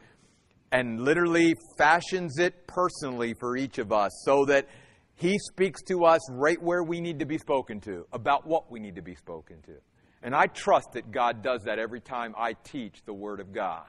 and 0.73 1.01
literally 1.01 1.55
fashions 1.79 2.39
it 2.39 2.67
personally 2.67 3.35
for 3.39 3.57
each 3.57 3.79
of 3.79 3.93
us 3.93 4.11
so 4.25 4.45
that 4.47 4.67
He 5.19 5.37
speaks 5.41 5.83
to 5.89 6.05
us 6.05 6.21
right 6.31 6.63
where 6.63 6.85
we 6.85 7.01
need 7.01 7.19
to 7.19 7.27
be 7.27 7.39
spoken 7.39 7.81
to, 7.81 8.07
about 8.13 8.47
what 8.47 8.71
we 8.71 8.79
need 8.79 8.95
to 8.95 9.03
be 9.03 9.17
spoken 9.17 9.61
to. 9.63 9.75
And 10.23 10.33
I 10.33 10.47
trust 10.47 10.93
that 10.93 11.11
God 11.11 11.43
does 11.43 11.63
that 11.65 11.81
every 11.81 12.01
time 12.01 12.37
I 12.39 12.53
teach 12.53 13.03
the 13.05 13.13
Word 13.13 13.41
of 13.41 13.53
God. 13.53 13.87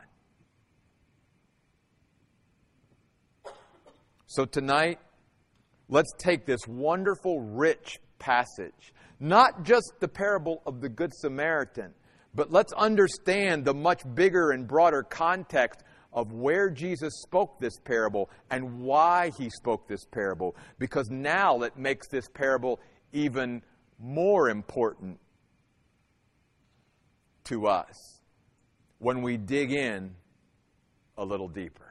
So 4.25 4.45
tonight, 4.45 4.97
let's 5.87 6.11
take 6.17 6.47
this 6.47 6.61
wonderful, 6.67 7.41
rich 7.41 7.99
passage, 8.17 8.91
not 9.19 9.63
just 9.63 9.93
the 9.99 10.07
parable 10.07 10.63
of 10.65 10.81
the 10.81 10.89
Good 10.89 11.13
Samaritan, 11.13 11.93
but 12.33 12.51
let's 12.51 12.73
understand 12.73 13.65
the 13.65 13.75
much 13.75 14.01
bigger 14.15 14.49
and 14.49 14.67
broader 14.67 15.03
context 15.03 15.83
of 16.11 16.31
where 16.31 16.69
Jesus 16.69 17.13
spoke 17.21 17.59
this 17.59 17.79
parable 17.79 18.29
and 18.49 18.79
why 18.79 19.31
he 19.37 19.49
spoke 19.49 19.87
this 19.87 20.05
parable, 20.05 20.55
because 20.77 21.09
now 21.09 21.61
it 21.61 21.77
makes 21.77 22.07
this 22.07 22.27
parable 22.29 22.79
even 23.13 23.61
more 23.99 24.49
important 24.49 25.19
to 27.45 27.67
us 27.67 28.21
when 28.99 29.21
we 29.21 29.37
dig 29.37 29.71
in 29.71 30.15
a 31.17 31.25
little 31.25 31.47
deeper. 31.47 31.88